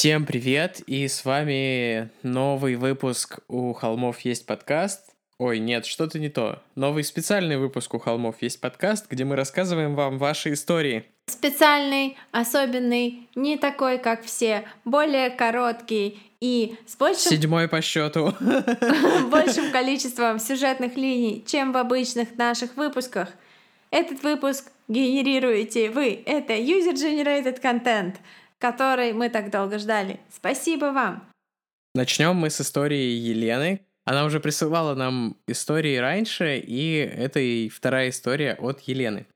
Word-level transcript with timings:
Всем 0.00 0.24
привет, 0.24 0.80
и 0.86 1.06
с 1.06 1.26
вами 1.26 2.08
новый 2.22 2.76
выпуск 2.76 3.40
«У 3.48 3.74
холмов 3.74 4.20
есть 4.20 4.46
подкаст». 4.46 5.10
Ой, 5.36 5.58
нет, 5.58 5.84
что-то 5.84 6.18
не 6.18 6.30
то. 6.30 6.62
Новый 6.74 7.04
специальный 7.04 7.58
выпуск 7.58 7.92
«У 7.92 7.98
холмов 7.98 8.36
есть 8.40 8.62
подкаст», 8.62 9.10
где 9.10 9.26
мы 9.26 9.36
рассказываем 9.36 9.94
вам 9.94 10.16
ваши 10.16 10.54
истории. 10.54 11.04
Специальный, 11.26 12.16
особенный, 12.30 13.28
не 13.34 13.58
такой, 13.58 13.98
как 13.98 14.24
все, 14.24 14.64
более 14.86 15.28
короткий 15.28 16.18
и 16.40 16.76
с 16.86 16.96
большим... 16.96 17.32
Седьмой 17.32 17.68
по 17.68 17.82
счету. 17.82 18.32
большим 19.30 19.70
количеством 19.70 20.38
сюжетных 20.38 20.96
линий, 20.96 21.44
чем 21.46 21.72
в 21.72 21.76
обычных 21.76 22.38
наших 22.38 22.74
выпусках. 22.74 23.28
Этот 23.90 24.22
выпуск 24.22 24.72
генерируете 24.88 25.90
вы. 25.90 26.22
Это 26.24 26.54
user-generated 26.54 27.60
content— 27.60 28.14
который 28.60 29.12
мы 29.12 29.30
так 29.30 29.50
долго 29.50 29.78
ждали. 29.78 30.20
Спасибо 30.30 30.86
вам! 30.86 31.28
Начнем 31.94 32.36
мы 32.36 32.50
с 32.50 32.60
истории 32.60 33.10
Елены. 33.16 33.80
Она 34.04 34.24
уже 34.24 34.38
присылала 34.38 34.94
нам 34.94 35.36
истории 35.46 35.96
раньше, 35.96 36.58
и 36.58 36.96
это 36.96 37.40
и 37.40 37.68
вторая 37.68 38.10
история 38.10 38.54
от 38.54 38.80
Елены. 38.80 39.26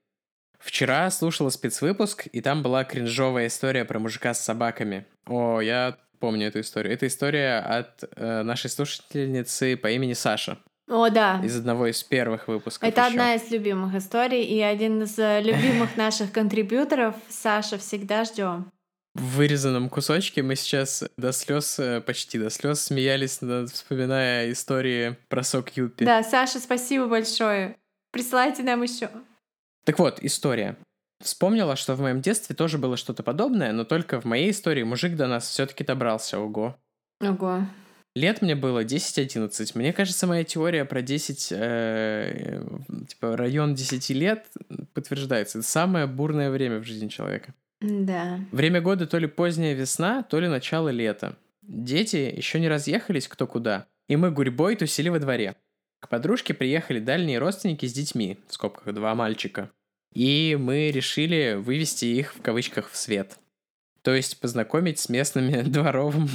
Вчера 0.59 1.09
слушала 1.11 1.49
спецвыпуск, 1.49 2.27
и 2.31 2.41
там 2.41 2.63
была 2.63 2.83
кринжовая 2.83 3.47
история 3.47 3.85
про 3.85 3.99
мужика 3.99 4.33
с 4.33 4.43
собаками. 4.43 5.05
О, 5.27 5.59
я 5.59 5.97
помню 6.19 6.47
эту 6.47 6.61
историю. 6.61 6.93
Это 6.93 7.07
история 7.07 7.59
от 7.59 8.03
э, 8.15 8.41
нашей 8.43 8.69
слушательницы 8.69 9.77
по 9.77 9.91
имени 9.91 10.13
Саша. 10.13 10.57
О, 10.87 11.09
да. 11.09 11.41
Из 11.43 11.57
одного 11.57 11.87
из 11.87 12.03
первых 12.03 12.47
выпусков. 12.47 12.87
Это 12.87 13.01
еще. 13.01 13.11
одна 13.11 13.35
из 13.35 13.51
любимых 13.51 13.95
историй, 13.95 14.43
и 14.43 14.61
один 14.61 15.03
из 15.03 15.17
э, 15.19 15.41
любимых 15.41 15.97
наших 15.97 16.31
контрибьюторов. 16.31 17.15
Саша, 17.29 17.77
всегда 17.77 18.23
ждем 18.23 18.71
вырезанном 19.15 19.89
кусочке 19.89 20.43
мы 20.43 20.55
сейчас 20.55 21.03
до 21.17 21.31
слез, 21.31 21.79
э, 21.79 22.01
почти 22.01 22.37
до 22.37 22.49
слез 22.49 22.81
смеялись, 22.81 23.39
вспоминая 23.71 24.51
истории 24.51 25.17
про 25.29 25.43
сок 25.43 25.69
Юпи. 25.77 26.05
Да, 26.05 26.21
Саша, 26.23 26.59
спасибо 26.59 27.07
большое. 27.07 27.77
Присылайте 28.11 28.63
нам 28.63 28.83
еще. 28.83 29.09
Так 29.85 29.99
вот, 29.99 30.19
история. 30.21 30.77
Вспомнила, 31.23 31.75
что 31.75 31.95
в 31.95 32.01
моем 32.01 32.21
детстве 32.21 32.55
тоже 32.55 32.77
было 32.77 32.97
что-то 32.97 33.23
подобное, 33.23 33.71
но 33.71 33.85
только 33.85 34.19
в 34.19 34.25
моей 34.25 34.51
истории 34.51 34.83
мужик 34.83 35.15
до 35.15 35.27
нас 35.27 35.47
все-таки 35.47 35.83
добрался. 35.83 36.39
Ого. 36.39 36.77
Ого. 37.21 37.61
Лет 38.15 38.41
мне 38.41 38.55
было 38.55 38.83
10-11. 38.83 39.71
Мне 39.75 39.93
кажется, 39.93 40.27
моя 40.27 40.43
теория 40.43 40.85
про 40.85 41.01
10, 41.01 41.49
э, 41.51 42.61
типа 43.09 43.35
район 43.35 43.75
10 43.75 44.09
лет 44.11 44.45
подтверждается. 44.93 45.59
Это 45.59 45.67
самое 45.67 46.05
бурное 46.07 46.49
время 46.49 46.79
в 46.79 46.83
жизни 46.83 47.07
человека. 47.07 47.53
Да. 47.85 48.39
Время 48.51 48.81
года 48.81 49.05
то 49.05 49.17
ли 49.17 49.27
поздняя 49.27 49.73
весна, 49.73 50.23
то 50.23 50.39
ли 50.39 50.47
начало 50.47 50.89
лета. 50.89 51.37
Дети 51.61 52.33
еще 52.35 52.59
не 52.59 52.67
разъехались 52.67 53.27
кто 53.27 53.47
куда, 53.47 53.87
и 54.07 54.15
мы 54.15 54.31
гурьбой 54.31 54.75
тусили 54.75 55.09
во 55.09 55.19
дворе. 55.19 55.55
К 55.99 56.09
подружке 56.09 56.53
приехали 56.53 56.99
дальние 56.99 57.39
родственники 57.39 57.85
с 57.85 57.93
детьми, 57.93 58.37
в 58.47 58.53
скобках 58.53 58.93
два 58.93 59.15
мальчика. 59.15 59.71
И 60.13 60.57
мы 60.59 60.91
решили 60.91 61.55
вывести 61.55 62.05
их 62.05 62.33
в 62.35 62.41
кавычках 62.41 62.89
в 62.89 62.95
свет. 62.95 63.37
То 64.01 64.13
есть 64.13 64.39
познакомить 64.39 64.99
с 64.99 65.09
местными 65.09 65.61
дворовым... 65.65 66.29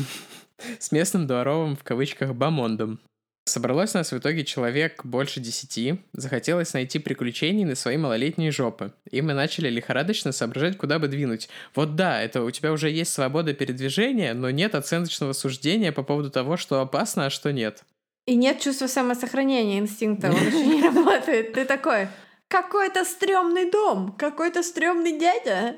с 0.79 0.93
местным 0.93 1.27
дворовым 1.27 1.77
в 1.77 1.85
кавычках 1.85 2.35
бамондом. 2.35 3.01
Собралось 3.45 3.95
нас 3.95 4.13
в 4.13 4.19
итоге 4.19 4.45
человек 4.45 5.05
больше 5.05 5.41
десяти, 5.41 5.99
захотелось 6.13 6.73
найти 6.73 6.99
приключений 6.99 7.65
на 7.65 7.75
свои 7.75 7.97
малолетние 7.97 8.53
жопы, 8.53 8.93
и 9.11 9.23
мы 9.23 9.33
начали 9.33 9.69
лихорадочно 9.69 10.31
соображать, 10.31 10.77
куда 10.77 10.99
бы 10.99 11.09
двинуть. 11.09 11.49
Вот 11.75 11.97
да, 11.97 12.23
это 12.23 12.43
у 12.45 12.51
тебя 12.51 12.73
уже 12.73 12.91
есть 12.91 13.13
свобода 13.13 13.53
передвижения, 13.53 14.35
но 14.35 14.51
нет 14.51 14.75
оценочного 14.75 15.33
суждения 15.33 15.91
по 15.91 16.03
поводу 16.03 16.31
того, 16.31 16.57
что 16.57 16.81
опасно, 16.81 17.27
а 17.27 17.31
что 17.31 17.53
нет. 17.53 17.83
И 18.27 18.37
нет 18.37 18.61
чувства 18.61 18.87
самосохранения 18.87 19.79
инстинкта, 19.79 20.31
он 20.31 20.37
еще 20.37 20.67
не 20.67 20.83
работает. 20.83 21.55
Ты 21.55 21.65
такой, 21.65 22.09
какой-то 22.47 23.05
стрёмный 23.05 23.71
дом, 23.71 24.13
какой-то 24.13 24.63
стрёмный 24.63 25.19
дядя. 25.19 25.77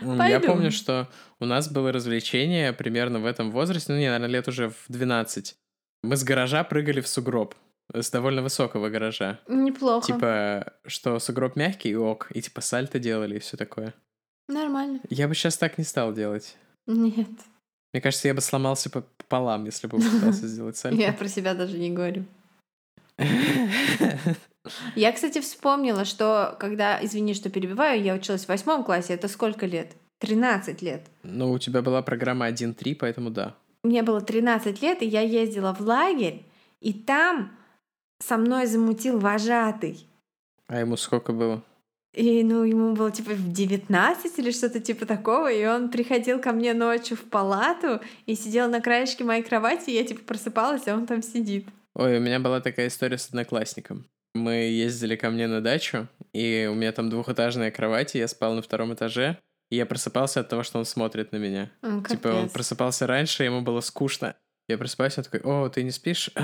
Я 0.00 0.40
помню, 0.40 0.70
что 0.72 1.08
у 1.38 1.44
нас 1.44 1.70
было 1.70 1.92
развлечение 1.92 2.72
примерно 2.72 3.20
в 3.20 3.26
этом 3.26 3.50
возрасте, 3.50 3.92
ну, 3.92 3.98
не, 3.98 4.06
наверное, 4.06 4.28
лет 4.28 4.48
уже 4.48 4.70
в 4.70 4.84
12. 4.88 5.56
Мы 6.02 6.16
с 6.16 6.24
гаража 6.24 6.64
прыгали 6.64 7.00
в 7.00 7.08
сугроб. 7.08 7.54
С 7.92 8.10
довольно 8.10 8.42
высокого 8.42 8.88
гаража. 8.88 9.40
Неплохо. 9.48 10.06
Типа, 10.06 10.72
что 10.86 11.18
сугроб 11.18 11.56
мягкий 11.56 11.90
и 11.90 11.94
ок, 11.94 12.28
и 12.34 12.42
типа 12.42 12.60
сальто 12.60 12.98
делали 12.98 13.36
и 13.36 13.38
все 13.38 13.56
такое. 13.56 13.94
Нормально. 14.48 15.00
Я 15.08 15.28
бы 15.28 15.34
сейчас 15.34 15.56
так 15.56 15.78
не 15.78 15.84
стал 15.84 16.12
делать. 16.12 16.56
Нет. 16.86 17.28
Мне 17.92 18.00
кажется, 18.00 18.28
я 18.28 18.34
бы 18.34 18.40
сломался 18.40 18.90
пополам, 18.90 19.64
если 19.64 19.86
бы 19.86 19.98
пытался 19.98 20.46
сделать 20.48 20.76
сальто. 20.76 21.00
Я 21.00 21.12
про 21.12 21.28
себя 21.28 21.54
даже 21.54 21.78
не 21.78 21.90
говорю. 21.90 22.24
Я, 24.96 25.12
кстати, 25.12 25.40
вспомнила, 25.40 26.04
что 26.04 26.56
когда, 26.58 27.02
извини, 27.02 27.34
что 27.34 27.50
перебиваю, 27.50 28.02
я 28.02 28.14
училась 28.14 28.46
в 28.46 28.48
восьмом 28.48 28.82
классе, 28.82 29.14
это 29.14 29.28
сколько 29.28 29.64
лет? 29.64 29.92
13 30.18 30.82
лет. 30.82 31.06
Ну, 31.22 31.52
у 31.52 31.58
тебя 31.60 31.82
была 31.82 32.02
программа 32.02 32.48
1.3, 32.48 32.96
поэтому 32.96 33.30
да 33.30 33.54
мне 33.86 34.02
было 34.02 34.20
13 34.20 34.82
лет, 34.82 35.02
и 35.02 35.06
я 35.06 35.22
ездила 35.22 35.72
в 35.72 35.80
лагерь, 35.80 36.44
и 36.80 36.92
там 36.92 37.50
со 38.18 38.36
мной 38.36 38.66
замутил 38.66 39.18
вожатый. 39.18 40.06
А 40.68 40.80
ему 40.80 40.96
сколько 40.96 41.32
было? 41.32 41.62
И, 42.12 42.42
ну, 42.42 42.64
ему 42.64 42.94
было, 42.94 43.10
типа, 43.10 43.32
в 43.32 43.52
19 43.52 44.38
или 44.38 44.50
что-то 44.50 44.80
типа 44.80 45.04
такого, 45.04 45.52
и 45.52 45.66
он 45.66 45.90
приходил 45.90 46.40
ко 46.40 46.52
мне 46.52 46.72
ночью 46.72 47.16
в 47.16 47.24
палату 47.24 48.00
и 48.24 48.34
сидел 48.34 48.70
на 48.70 48.80
краешке 48.80 49.22
моей 49.22 49.42
кровати, 49.42 49.90
и 49.90 49.94
я, 49.94 50.04
типа, 50.04 50.22
просыпалась, 50.24 50.88
а 50.88 50.94
он 50.94 51.06
там 51.06 51.22
сидит. 51.22 51.66
Ой, 51.94 52.16
у 52.16 52.20
меня 52.20 52.40
была 52.40 52.60
такая 52.60 52.88
история 52.88 53.18
с 53.18 53.28
одноклассником. 53.28 54.06
Мы 54.34 54.54
ездили 54.54 55.16
ко 55.16 55.30
мне 55.30 55.46
на 55.46 55.60
дачу, 55.60 56.08
и 56.32 56.68
у 56.70 56.74
меня 56.74 56.92
там 56.92 57.10
двухэтажная 57.10 57.70
кровать, 57.70 58.14
и 58.14 58.18
я 58.18 58.28
спал 58.28 58.54
на 58.54 58.62
втором 58.62 58.94
этаже, 58.94 59.38
и 59.70 59.76
я 59.76 59.86
просыпался 59.86 60.40
от 60.40 60.48
того, 60.48 60.62
что 60.62 60.78
он 60.78 60.84
смотрит 60.84 61.32
на 61.32 61.36
меня. 61.36 61.70
О, 61.82 62.00
типа, 62.02 62.28
он 62.28 62.48
просыпался 62.48 63.06
раньше, 63.06 63.44
ему 63.44 63.62
было 63.62 63.80
скучно. 63.80 64.36
Я 64.68 64.78
просыпаюсь, 64.78 65.18
он 65.18 65.24
такой, 65.24 65.40
о, 65.40 65.68
ты 65.68 65.82
не 65.82 65.90
спишь? 65.90 66.30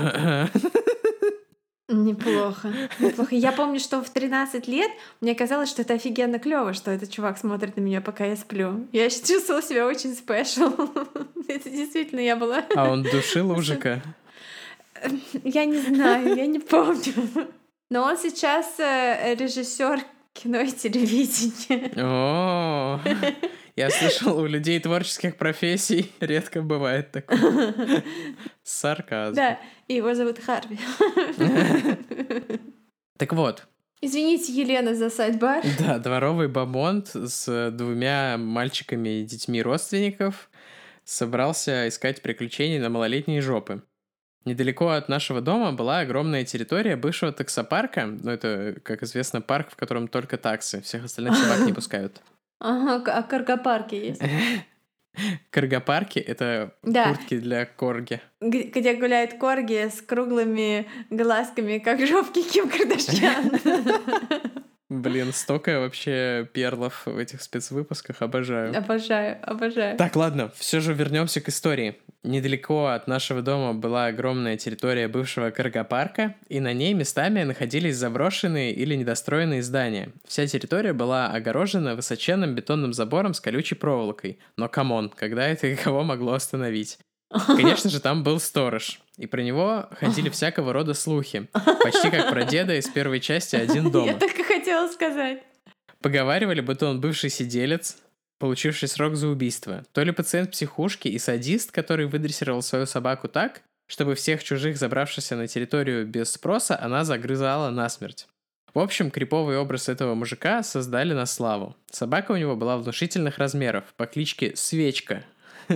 Неплохо. 1.89 2.73
Неплохо. 2.99 3.35
Я 3.35 3.51
помню, 3.51 3.79
что 3.79 4.01
в 4.01 4.09
13 4.09 4.67
лет 4.67 4.89
мне 5.21 5.35
казалось, 5.35 5.69
что 5.69 5.81
это 5.81 5.93
офигенно 5.95 6.39
клево, 6.39 6.73
что 6.73 6.91
этот 6.91 7.11
чувак 7.11 7.37
смотрит 7.37 7.75
на 7.75 7.81
меня, 7.81 8.01
пока 8.01 8.25
я 8.25 8.35
сплю. 8.35 8.87
Я 8.91 9.09
чувствовала 9.09 9.61
себя 9.61 9.85
очень 9.85 10.15
спешл. 10.15 10.71
это 11.47 11.69
действительно 11.69 12.21
я 12.21 12.35
была. 12.35 12.63
А 12.75 12.89
он 12.89 13.03
душил 13.03 13.51
ужика? 13.57 14.01
Я 15.43 15.65
не 15.65 15.79
знаю, 15.79 16.35
я 16.35 16.45
не 16.45 16.59
помню. 16.59 17.13
Но 17.89 18.03
он 18.03 18.17
сейчас 18.17 18.79
э, 18.79 19.35
режиссер 19.35 19.99
кино 20.33 20.59
и 20.59 20.71
телевидение. 20.71 21.91
О, 21.97 22.99
я 23.75 23.89
слышал, 23.89 24.39
у 24.39 24.45
людей 24.45 24.79
творческих 24.79 25.37
профессий 25.37 26.11
редко 26.19 26.61
бывает 26.61 27.11
такое. 27.11 28.03
Сарказм. 28.63 29.35
Да, 29.35 29.59
и 29.87 29.95
его 29.95 30.13
зовут 30.13 30.39
Харви. 30.39 30.79
Так 33.17 33.31
вот. 33.33 33.67
Извините, 34.01 34.51
Елена, 34.51 34.95
за 34.95 35.09
сайт-бар. 35.09 35.63
Да, 35.79 35.97
дворовый 35.97 36.49
бабонт 36.49 37.11
с 37.13 37.71
двумя 37.71 38.37
мальчиками 38.37 39.21
и 39.21 39.23
детьми 39.23 39.61
родственников 39.61 40.49
собрался 41.05 41.87
искать 41.87 42.21
приключений 42.21 42.79
на 42.79 42.89
малолетние 42.89 43.39
жопы. 43.39 43.81
Недалеко 44.45 44.89
от 44.89 45.07
нашего 45.07 45.39
дома 45.39 45.71
была 45.71 45.99
огромная 45.99 46.43
территория 46.43 46.95
бывшего 46.97 47.31
таксопарка. 47.31 48.05
Ну, 48.05 48.29
это, 48.29 48.75
как 48.83 49.03
известно, 49.03 49.41
парк, 49.41 49.69
в 49.71 49.75
котором 49.75 50.07
только 50.07 50.37
таксы. 50.37 50.81
Всех 50.81 51.05
остальных 51.05 51.35
собак 51.35 51.59
не 51.65 51.73
пускают. 51.73 52.21
Ага, 52.59 53.01
а 53.13 53.23
каргопарки 53.23 53.95
есть? 53.95 54.21
Каргопарки— 55.51 56.19
это 56.27 56.73
да. 56.81 57.09
куртки 57.09 57.37
для 57.37 57.65
корги. 57.65 58.19
Где 58.41 58.95
гуляют 58.95 59.35
корги 59.35 59.87
с 59.87 60.01
круглыми 60.01 60.87
глазками, 61.09 61.77
как 61.77 62.05
жопки 62.05 62.41
Ким 62.41 62.69
Кардашьян. 62.69 63.51
Блин, 64.89 65.33
столько 65.33 65.79
вообще 65.79 66.47
перлов 66.53 67.03
в 67.05 67.17
этих 67.17 67.41
спецвыпусках. 67.41 68.21
Обожаю. 68.21 68.77
Обожаю, 68.77 69.37
обожаю. 69.41 69.97
Так, 69.97 70.15
ладно, 70.15 70.51
все 70.55 70.79
же 70.79 70.93
вернемся 70.93 71.41
к 71.41 71.49
истории. 71.49 71.97
Недалеко 72.23 72.87
от 72.87 73.07
нашего 73.07 73.41
дома 73.41 73.73
была 73.73 74.05
огромная 74.05 74.55
территория 74.55 75.09
бывшего 75.09 75.49
каргопарка, 75.49 76.35
и 76.47 76.61
на 76.61 76.71
ней 76.71 76.93
местами 76.93 77.43
находились 77.43 77.97
заброшенные 77.97 78.73
или 78.73 78.95
недостроенные 78.95 79.61
здания. 79.61 80.13
Вся 80.25 80.47
территория 80.47 80.93
была 80.93 81.27
огорожена 81.27 81.95
высоченным 81.95 82.55
бетонным 82.55 82.93
забором 82.93 83.33
с 83.33 83.41
колючей 83.41 83.75
проволокой. 83.75 84.39
Но 84.55 84.69
come 84.69 84.92
on, 84.92 85.09
когда 85.09 85.47
это 85.47 85.75
кого 85.75 86.03
могло 86.03 86.33
остановить? 86.33 86.97
Конечно 87.47 87.89
же, 87.89 87.99
там 87.99 88.23
был 88.23 88.39
сторож. 88.39 89.01
И 89.17 89.27
про 89.27 89.41
него 89.41 89.89
ходили 89.99 90.29
всякого 90.29 90.71
рода 90.71 90.93
слухи. 90.93 91.49
Почти 91.83 92.09
как 92.09 92.29
про 92.29 92.45
деда 92.45 92.77
из 92.77 92.87
первой 92.87 93.19
части 93.19 93.55
«Один 93.57 93.91
дома». 93.91 94.07
Я 94.07 94.13
так 94.13 94.33
и 94.39 94.43
хотела 94.43 94.87
сказать. 94.87 95.43
Поговаривали, 96.01 96.61
будто 96.61 96.87
он 96.87 97.01
бывший 97.01 97.29
сиделец. 97.29 97.97
Получивший 98.43 98.89
срок 98.89 99.15
за 99.15 99.29
убийство, 99.29 99.85
то 99.93 100.03
ли 100.03 100.11
пациент 100.11 100.51
психушки 100.51 101.07
и 101.07 101.17
садист, 101.17 101.71
который 101.71 102.07
выдрессировал 102.07 102.61
свою 102.61 102.85
собаку 102.85 103.29
так, 103.29 103.61
чтобы 103.87 104.15
всех 104.15 104.43
чужих, 104.43 104.75
забравшихся 104.75 105.37
на 105.37 105.47
территорию 105.47 106.05
без 106.05 106.33
спроса, 106.33 106.77
она 106.77 107.05
загрызала 107.05 107.69
насмерть. 107.69 108.27
В 108.73 108.79
общем, 108.79 109.11
криповый 109.11 109.57
образ 109.57 109.87
этого 109.87 110.13
мужика 110.13 110.61
создали 110.61 111.13
на 111.13 111.25
славу. 111.25 111.77
Собака 111.89 112.33
у 112.33 112.35
него 112.35 112.57
была 112.57 112.75
внушительных 112.75 113.37
размеров, 113.37 113.85
по 113.95 114.07
кличке 114.07 114.57
Свечка. 114.57 115.23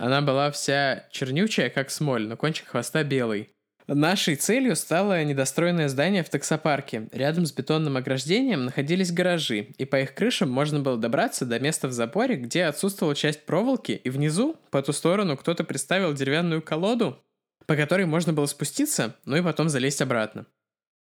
Она 0.00 0.22
была 0.22 0.50
вся 0.50 1.06
чернючая, 1.12 1.70
как 1.70 1.92
смоль, 1.92 2.26
но 2.26 2.36
кончик 2.36 2.66
хвоста 2.66 3.04
белый. 3.04 3.50
Нашей 3.92 4.36
целью 4.36 4.76
стало 4.76 5.24
недостроенное 5.24 5.88
здание 5.88 6.22
в 6.22 6.28
таксопарке. 6.28 7.08
Рядом 7.10 7.44
с 7.44 7.50
бетонным 7.50 7.96
ограждением 7.96 8.66
находились 8.66 9.10
гаражи, 9.10 9.70
и 9.78 9.84
по 9.84 10.00
их 10.00 10.14
крышам 10.14 10.48
можно 10.48 10.78
было 10.78 10.96
добраться 10.96 11.44
до 11.44 11.58
места 11.58 11.88
в 11.88 11.92
заборе, 11.92 12.36
где 12.36 12.66
отсутствовала 12.66 13.16
часть 13.16 13.46
проволоки, 13.46 13.90
и 13.90 14.08
внизу, 14.08 14.54
по 14.70 14.80
ту 14.80 14.92
сторону, 14.92 15.36
кто-то 15.36 15.64
приставил 15.64 16.14
деревянную 16.14 16.62
колоду, 16.62 17.20
по 17.66 17.74
которой 17.74 18.06
можно 18.06 18.32
было 18.32 18.46
спуститься, 18.46 19.16
ну 19.24 19.34
и 19.34 19.42
потом 19.42 19.68
залезть 19.68 20.02
обратно. 20.02 20.46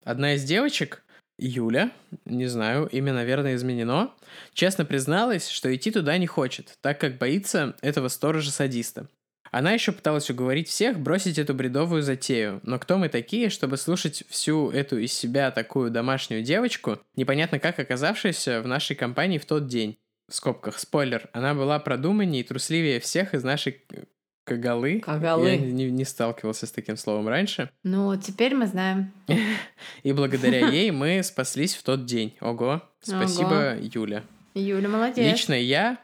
Одна 0.02 0.32
из 0.32 0.44
девочек, 0.44 1.04
Юля, 1.38 1.92
не 2.24 2.46
знаю, 2.46 2.86
имя, 2.86 3.12
наверное, 3.12 3.56
изменено, 3.56 4.14
честно 4.54 4.86
призналась, 4.86 5.50
что 5.50 5.74
идти 5.76 5.90
туда 5.90 6.16
не 6.16 6.26
хочет, 6.26 6.78
так 6.80 6.98
как 6.98 7.18
боится 7.18 7.76
этого 7.82 8.08
сторожа-садиста. 8.08 9.08
Она 9.50 9.72
еще 9.72 9.92
пыталась 9.92 10.30
уговорить 10.30 10.68
всех 10.68 10.98
бросить 10.98 11.38
эту 11.38 11.54
бредовую 11.54 12.02
затею, 12.02 12.60
но 12.62 12.78
кто 12.78 12.98
мы 12.98 13.08
такие, 13.08 13.50
чтобы 13.50 13.76
слушать 13.76 14.24
всю 14.28 14.70
эту 14.70 14.98
из 14.98 15.12
себя 15.12 15.50
такую 15.50 15.90
домашнюю 15.90 16.42
девочку, 16.42 16.98
непонятно 17.16 17.58
как 17.58 17.78
оказавшуюся 17.78 18.60
в 18.62 18.66
нашей 18.66 18.96
компании 18.96 19.38
в 19.38 19.46
тот 19.46 19.66
день? 19.66 19.98
В 20.28 20.34
скобках, 20.34 20.78
спойлер, 20.78 21.30
она 21.32 21.54
была 21.54 21.78
продуманнее 21.78 22.42
и 22.42 22.46
трусливее 22.46 23.00
всех 23.00 23.32
из 23.32 23.44
нашей 23.44 23.82
Кагалы. 24.48 25.00
Кагалы. 25.00 25.50
Я 25.50 25.56
не, 25.58 25.90
не 25.90 26.04
сталкивался 26.04 26.66
с 26.66 26.70
таким 26.70 26.96
словом 26.96 27.28
раньше. 27.28 27.70
Ну, 27.82 28.16
теперь 28.16 28.54
мы 28.54 28.66
знаем. 28.66 29.12
И 30.02 30.12
благодаря 30.12 30.68
ей 30.70 30.90
мы 30.90 31.22
спаслись 31.22 31.74
в 31.74 31.82
тот 31.82 32.06
день. 32.06 32.34
Ого. 32.40 32.82
Спасибо, 33.02 33.74
Ого. 33.74 33.88
Юля. 33.92 34.24
Юля, 34.54 34.88
молодец. 34.88 35.18
Лично 35.18 35.52
я 35.52 35.98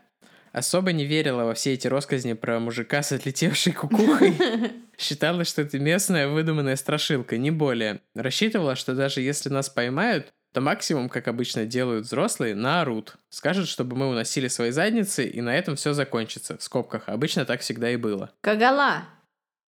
особо 0.54 0.92
не 0.92 1.04
верила 1.04 1.44
во 1.44 1.54
все 1.54 1.74
эти 1.74 1.88
россказни 1.88 2.32
про 2.32 2.60
мужика 2.60 3.02
с 3.02 3.12
отлетевшей 3.12 3.72
кукухой. 3.72 4.34
Считала, 4.98 5.44
что 5.44 5.62
это 5.62 5.78
местная 5.78 6.28
выдуманная 6.28 6.76
страшилка, 6.76 7.36
не 7.36 7.50
более. 7.50 8.00
Рассчитывала, 8.14 8.76
что 8.76 8.94
даже 8.94 9.20
если 9.20 9.48
нас 9.48 9.68
поймают, 9.68 10.32
то 10.52 10.60
максимум, 10.60 11.08
как 11.08 11.26
обычно 11.26 11.66
делают 11.66 12.06
взрослые, 12.06 12.54
наорут. 12.54 13.16
Скажут, 13.28 13.68
чтобы 13.68 13.96
мы 13.96 14.08
уносили 14.08 14.46
свои 14.46 14.70
задницы, 14.70 15.26
и 15.26 15.40
на 15.40 15.54
этом 15.54 15.74
все 15.74 15.92
закончится. 15.92 16.56
В 16.56 16.62
скобках. 16.62 17.08
Обычно 17.08 17.44
так 17.44 17.60
всегда 17.60 17.90
и 17.90 17.96
было. 17.96 18.30
Кагала. 18.40 19.02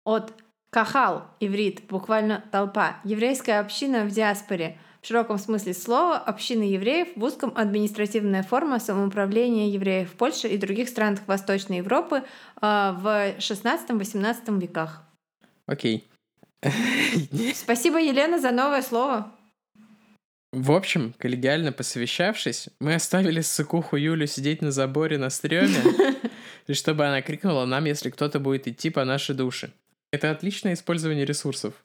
От 0.04 0.34
кахал, 0.70 1.28
иврит, 1.40 1.84
буквально 1.88 2.44
толпа. 2.52 2.98
Еврейская 3.06 3.62
община 3.62 4.04
в 4.04 4.10
диаспоре. 4.10 4.78
В 5.04 5.08
широком 5.08 5.38
смысле 5.38 5.74
слова 5.74 6.18
община 6.18 6.64
евреев 6.64 7.10
в 7.18 7.24
узком 7.26 7.52
административная 7.58 8.42
форма 8.42 8.80
самоуправления 8.80 9.68
евреев 9.68 10.10
в 10.10 10.14
Польше 10.14 10.48
и 10.48 10.58
других 10.58 10.88
странах 10.88 11.20
Восточной 11.28 11.80
Европы 11.80 12.20
э, 12.20 12.22
в 12.62 13.36
16-18 13.38 14.62
веках. 14.62 15.04
Окей. 15.66 16.08
Спасибо, 17.54 18.00
Елена, 18.00 18.40
за 18.40 18.52
новое 18.52 18.82
слово. 18.82 19.30
В 20.54 20.72
общем, 20.72 21.14
коллегиально 21.18 21.74
посовещавшись, 21.74 22.70
мы 22.80 22.96
оставили 22.96 23.42
сыкуху 23.42 23.98
Юлю 23.98 24.26
сидеть 24.26 24.62
на 24.62 24.72
заборе 24.72 25.18
на 25.18 25.30
стреме, 25.30 25.84
чтобы 26.72 27.06
она 27.06 27.22
крикнула 27.22 27.66
нам, 27.66 27.84
если 27.84 28.10
кто-то 28.10 28.40
будет 28.40 28.70
идти 28.70 28.90
по 28.90 29.04
нашей 29.04 29.36
душе. 29.36 29.72
Это 30.14 30.32
отличное 30.32 30.76
использование 30.76 31.26
ресурсов. 31.26 31.83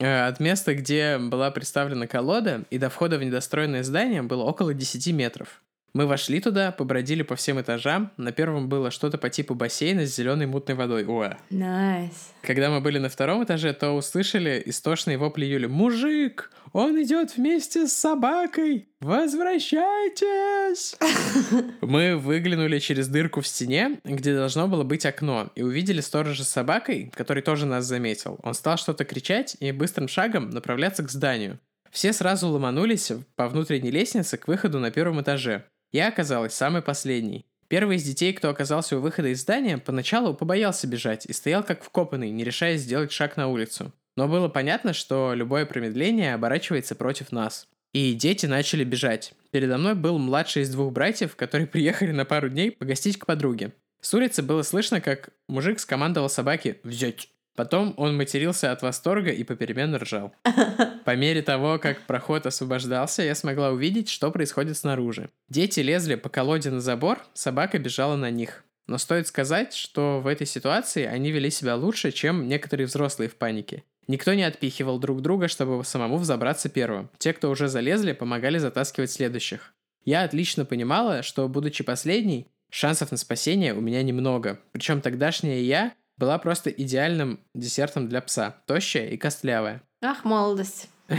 Э, 0.00 0.26
от 0.26 0.40
места, 0.40 0.74
где 0.74 1.18
была 1.18 1.50
представлена 1.50 2.06
колода, 2.06 2.64
и 2.70 2.78
до 2.78 2.88
входа 2.88 3.18
в 3.18 3.22
недостроенное 3.22 3.82
здание 3.82 4.22
было 4.22 4.44
около 4.44 4.72
10 4.72 5.12
метров. 5.12 5.62
Мы 5.92 6.06
вошли 6.06 6.40
туда, 6.40 6.70
побродили 6.70 7.22
по 7.22 7.34
всем 7.34 7.60
этажам. 7.60 8.12
На 8.16 8.30
первом 8.30 8.68
было 8.68 8.90
что-то 8.90 9.18
по 9.18 9.28
типу 9.28 9.54
бассейна 9.54 10.06
с 10.06 10.14
зеленой 10.14 10.46
мутной 10.46 10.76
водой. 10.76 11.04
Уа. 11.04 11.36
Nice. 11.50 12.30
Когда 12.42 12.70
мы 12.70 12.80
были 12.80 12.98
на 12.98 13.08
втором 13.08 13.42
этаже, 13.42 13.72
то 13.72 13.90
услышали 13.92 14.62
истошные 14.66 15.18
вопли 15.18 15.46
Юли. 15.46 15.66
«Мужик! 15.66 16.52
Он 16.72 17.02
идет 17.02 17.36
вместе 17.36 17.88
с 17.88 17.92
собакой! 17.92 18.88
Возвращайтесь!» 19.00 20.96
Мы 21.80 22.16
выглянули 22.16 22.78
через 22.78 23.08
дырку 23.08 23.40
в 23.40 23.46
стене, 23.46 23.98
где 24.04 24.34
должно 24.34 24.68
было 24.68 24.84
быть 24.84 25.04
окно, 25.04 25.50
и 25.56 25.62
увидели 25.62 26.00
сторожа 26.00 26.44
с 26.44 26.48
собакой, 26.48 27.10
который 27.14 27.42
тоже 27.42 27.66
нас 27.66 27.84
заметил. 27.84 28.38
Он 28.44 28.54
стал 28.54 28.76
что-то 28.76 29.04
кричать 29.04 29.56
и 29.58 29.72
быстрым 29.72 30.06
шагом 30.06 30.50
направляться 30.50 31.02
к 31.02 31.10
зданию. 31.10 31.58
Все 31.90 32.12
сразу 32.12 32.48
ломанулись 32.48 33.10
по 33.34 33.48
внутренней 33.48 33.90
лестнице 33.90 34.36
к 34.36 34.46
выходу 34.46 34.78
на 34.78 34.92
первом 34.92 35.20
этаже. 35.20 35.64
Я 35.92 36.08
оказалась 36.08 36.54
самой 36.54 36.82
последней. 36.82 37.46
Первый 37.68 37.96
из 37.96 38.02
детей, 38.04 38.32
кто 38.32 38.48
оказался 38.48 38.96
у 38.96 39.00
выхода 39.00 39.28
из 39.28 39.42
здания, 39.42 39.78
поначалу 39.78 40.34
побоялся 40.34 40.86
бежать 40.86 41.26
и 41.26 41.32
стоял 41.32 41.62
как 41.62 41.84
вкопанный, 41.84 42.30
не 42.30 42.42
решаясь 42.42 42.80
сделать 42.80 43.12
шаг 43.12 43.36
на 43.36 43.48
улицу. 43.48 43.92
Но 44.16 44.28
было 44.28 44.48
понятно, 44.48 44.92
что 44.92 45.34
любое 45.34 45.66
промедление 45.66 46.34
оборачивается 46.34 46.94
против 46.94 47.32
нас. 47.32 47.68
И 47.92 48.14
дети 48.14 48.46
начали 48.46 48.84
бежать. 48.84 49.32
Передо 49.50 49.78
мной 49.78 49.94
был 49.94 50.18
младший 50.18 50.62
из 50.62 50.70
двух 50.70 50.92
братьев, 50.92 51.36
которые 51.36 51.66
приехали 51.68 52.12
на 52.12 52.24
пару 52.24 52.48
дней 52.48 52.70
погостить 52.70 53.18
к 53.18 53.26
подруге. 53.26 53.72
С 54.00 54.14
улицы 54.14 54.42
было 54.42 54.62
слышно, 54.62 55.00
как 55.00 55.30
мужик 55.48 55.78
скомандовал 55.78 56.28
собаке 56.28 56.78
«взять». 56.82 57.28
Потом 57.60 57.92
он 57.98 58.16
матерился 58.16 58.72
от 58.72 58.80
восторга 58.80 59.32
и 59.32 59.44
попеременно 59.44 59.98
ржал. 59.98 60.32
По 61.04 61.14
мере 61.14 61.42
того, 61.42 61.78
как 61.78 62.06
проход 62.06 62.46
освобождался, 62.46 63.22
я 63.22 63.34
смогла 63.34 63.68
увидеть, 63.68 64.08
что 64.08 64.30
происходит 64.30 64.78
снаружи. 64.78 65.28
Дети 65.50 65.80
лезли 65.80 66.14
по 66.14 66.30
колоде 66.30 66.70
на 66.70 66.80
забор, 66.80 67.18
собака 67.34 67.78
бежала 67.78 68.16
на 68.16 68.30
них. 68.30 68.64
Но 68.86 68.96
стоит 68.96 69.26
сказать, 69.26 69.74
что 69.74 70.20
в 70.20 70.26
этой 70.26 70.46
ситуации 70.46 71.04
они 71.04 71.32
вели 71.32 71.50
себя 71.50 71.76
лучше, 71.76 72.12
чем 72.12 72.48
некоторые 72.48 72.86
взрослые 72.86 73.28
в 73.28 73.34
панике. 73.34 73.84
Никто 74.08 74.32
не 74.32 74.44
отпихивал 74.44 74.98
друг 74.98 75.20
друга, 75.20 75.48
чтобы 75.48 75.84
самому 75.84 76.16
взобраться 76.16 76.70
первым. 76.70 77.10
Те, 77.18 77.34
кто 77.34 77.50
уже 77.50 77.68
залезли, 77.68 78.12
помогали 78.12 78.56
затаскивать 78.56 79.10
следующих. 79.10 79.74
Я 80.06 80.22
отлично 80.22 80.64
понимала, 80.64 81.22
что, 81.22 81.46
будучи 81.46 81.84
последней, 81.84 82.46
шансов 82.70 83.10
на 83.10 83.18
спасение 83.18 83.74
у 83.74 83.82
меня 83.82 84.02
немного. 84.02 84.58
Причем 84.72 85.02
тогдашняя 85.02 85.60
я 85.60 85.92
была 86.20 86.38
просто 86.38 86.70
идеальным 86.70 87.40
десертом 87.54 88.06
для 88.08 88.20
пса. 88.20 88.56
Тощая 88.66 89.08
и 89.08 89.16
костлявая. 89.16 89.82
Ах, 90.02 90.24
молодость. 90.24 90.88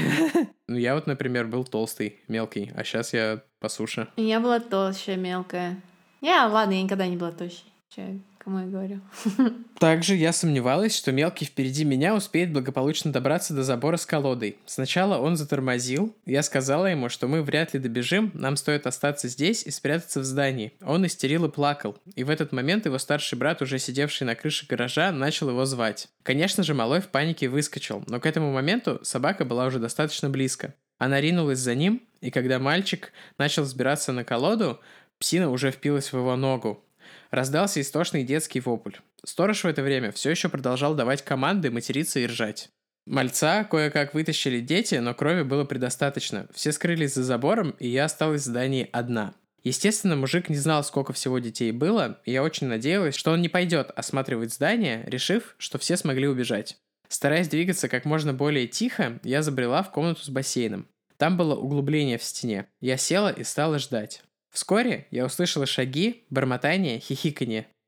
Ну, 0.68 0.78
я 0.78 0.96
вот, 0.96 1.06
например, 1.06 1.48
был 1.48 1.66
толстый, 1.66 2.22
мелкий, 2.30 2.72
а 2.78 2.86
сейчас 2.86 3.12
я 3.12 3.42
по 3.60 3.68
суше. 3.68 4.08
Я 4.16 4.40
была 4.40 4.62
толщая, 4.62 5.18
мелкая. 5.18 5.82
Я, 6.22 6.48
ладно, 6.48 6.72
я 6.72 6.82
никогда 6.82 7.08
не 7.08 7.18
была 7.18 7.34
тощей. 7.34 8.22
Кому 8.44 8.58
я 8.58 8.66
говорю? 8.66 9.02
Также 9.80 10.16
я 10.16 10.34
сомневалась, 10.34 10.98
что 10.98 11.12
мелкий 11.12 11.46
впереди 11.46 11.86
меня 11.86 12.16
успеет 12.16 12.52
благополучно 12.52 13.12
добраться 13.12 13.54
до 13.54 13.62
забора 13.62 13.98
с 13.98 14.08
колодой. 14.08 14.58
Сначала 14.66 15.20
он 15.20 15.36
затормозил, 15.36 16.16
я 16.26 16.42
сказала 16.42 16.88
ему, 16.88 17.08
что 17.10 17.28
мы 17.28 17.44
вряд 17.44 17.76
ли 17.76 17.80
добежим, 17.80 18.32
нам 18.34 18.56
стоит 18.56 18.88
остаться 18.88 19.28
здесь 19.28 19.62
и 19.64 19.70
спрятаться 19.70 20.22
в 20.22 20.24
здании. 20.24 20.74
Он 20.82 21.06
истерил 21.06 21.46
и 21.46 21.52
плакал, 21.52 22.00
и 22.16 22.24
в 22.24 22.32
этот 22.32 22.52
момент 22.52 22.88
его 22.88 22.98
старший 22.98 23.38
брат, 23.38 23.62
уже 23.62 23.78
сидевший 23.78 24.26
на 24.26 24.34
крыше 24.34 24.66
гаража, 24.68 25.12
начал 25.12 25.50
его 25.50 25.66
звать. 25.66 26.08
Конечно 26.24 26.64
же, 26.64 26.74
малой 26.74 27.02
в 27.02 27.10
панике 27.10 27.48
выскочил, 27.48 28.04
но 28.08 28.20
к 28.20 28.26
этому 28.26 28.52
моменту 28.52 29.00
собака 29.04 29.46
была 29.46 29.68
уже 29.68 29.78
достаточно 29.78 30.32
близко. 30.32 30.74
Она 30.98 31.22
ринулась 31.22 31.60
за 31.60 31.76
ним, 31.76 32.02
и 32.22 32.32
когда 32.32 32.58
мальчик 32.58 33.12
начал 33.38 33.64
взбираться 33.64 34.14
на 34.14 34.24
колоду, 34.24 34.80
псина 35.20 35.52
уже 35.52 35.70
впилась 35.70 36.12
в 36.12 36.18
его 36.18 36.36
ногу. 36.36 36.84
Раздался 37.32 37.80
истошный 37.80 38.24
детский 38.24 38.60
вопль. 38.60 38.96
Сторож 39.24 39.64
в 39.64 39.68
это 39.68 39.82
время 39.82 40.12
все 40.12 40.32
еще 40.32 40.50
продолжал 40.50 40.96
давать 40.96 41.24
команды, 41.24 41.72
материться 41.72 42.20
и 42.20 42.28
ржать. 42.28 42.70
Мальца 43.08 43.64
кое-как 43.64 44.14
вытащили 44.14 44.60
дети, 44.60 44.96
но 44.96 45.14
крови 45.14 45.44
было 45.44 45.64
предостаточно. 45.64 46.48
Все 46.54 46.72
скрылись 46.72 47.14
за 47.14 47.24
забором, 47.24 47.72
и 47.80 47.88
я 47.88 48.06
осталась 48.06 48.42
в 48.42 48.46
здании 48.46 48.88
одна. 48.92 49.34
Естественно, 49.64 50.16
мужик 50.16 50.50
не 50.50 50.56
знал, 50.56 50.84
сколько 50.84 51.14
всего 51.14 51.40
детей 51.40 51.72
было, 51.72 52.20
и 52.26 52.32
я 52.32 52.44
очень 52.44 52.68
надеялась, 52.68 53.16
что 53.16 53.32
он 53.32 53.42
не 53.42 53.50
пойдет 53.50 53.92
осматривать 53.96 54.54
здание, 54.54 55.04
решив, 55.08 55.56
что 55.58 55.78
все 55.78 55.98
смогли 55.98 56.28
убежать. 56.28 56.78
Стараясь 57.08 57.48
двигаться 57.48 57.88
как 57.88 58.06
можно 58.06 58.34
более 58.34 58.68
тихо, 58.68 59.20
я 59.24 59.42
забрела 59.42 59.84
в 59.84 59.92
комнату 59.92 60.22
с 60.22 60.30
бассейном. 60.30 60.88
Там 61.18 61.38
было 61.38 61.56
углубление 61.56 62.18
в 62.18 62.24
стене. 62.24 62.68
Я 62.80 62.98
села 62.98 63.30
и 63.32 63.44
стала 63.44 63.78
ждать. 63.78 64.24
Вскоре 64.52 65.08
я 65.12 65.26
услышала 65.26 65.66
шаги, 65.66 66.26
бормотание, 66.30 67.00
хихиканье. 67.00 67.68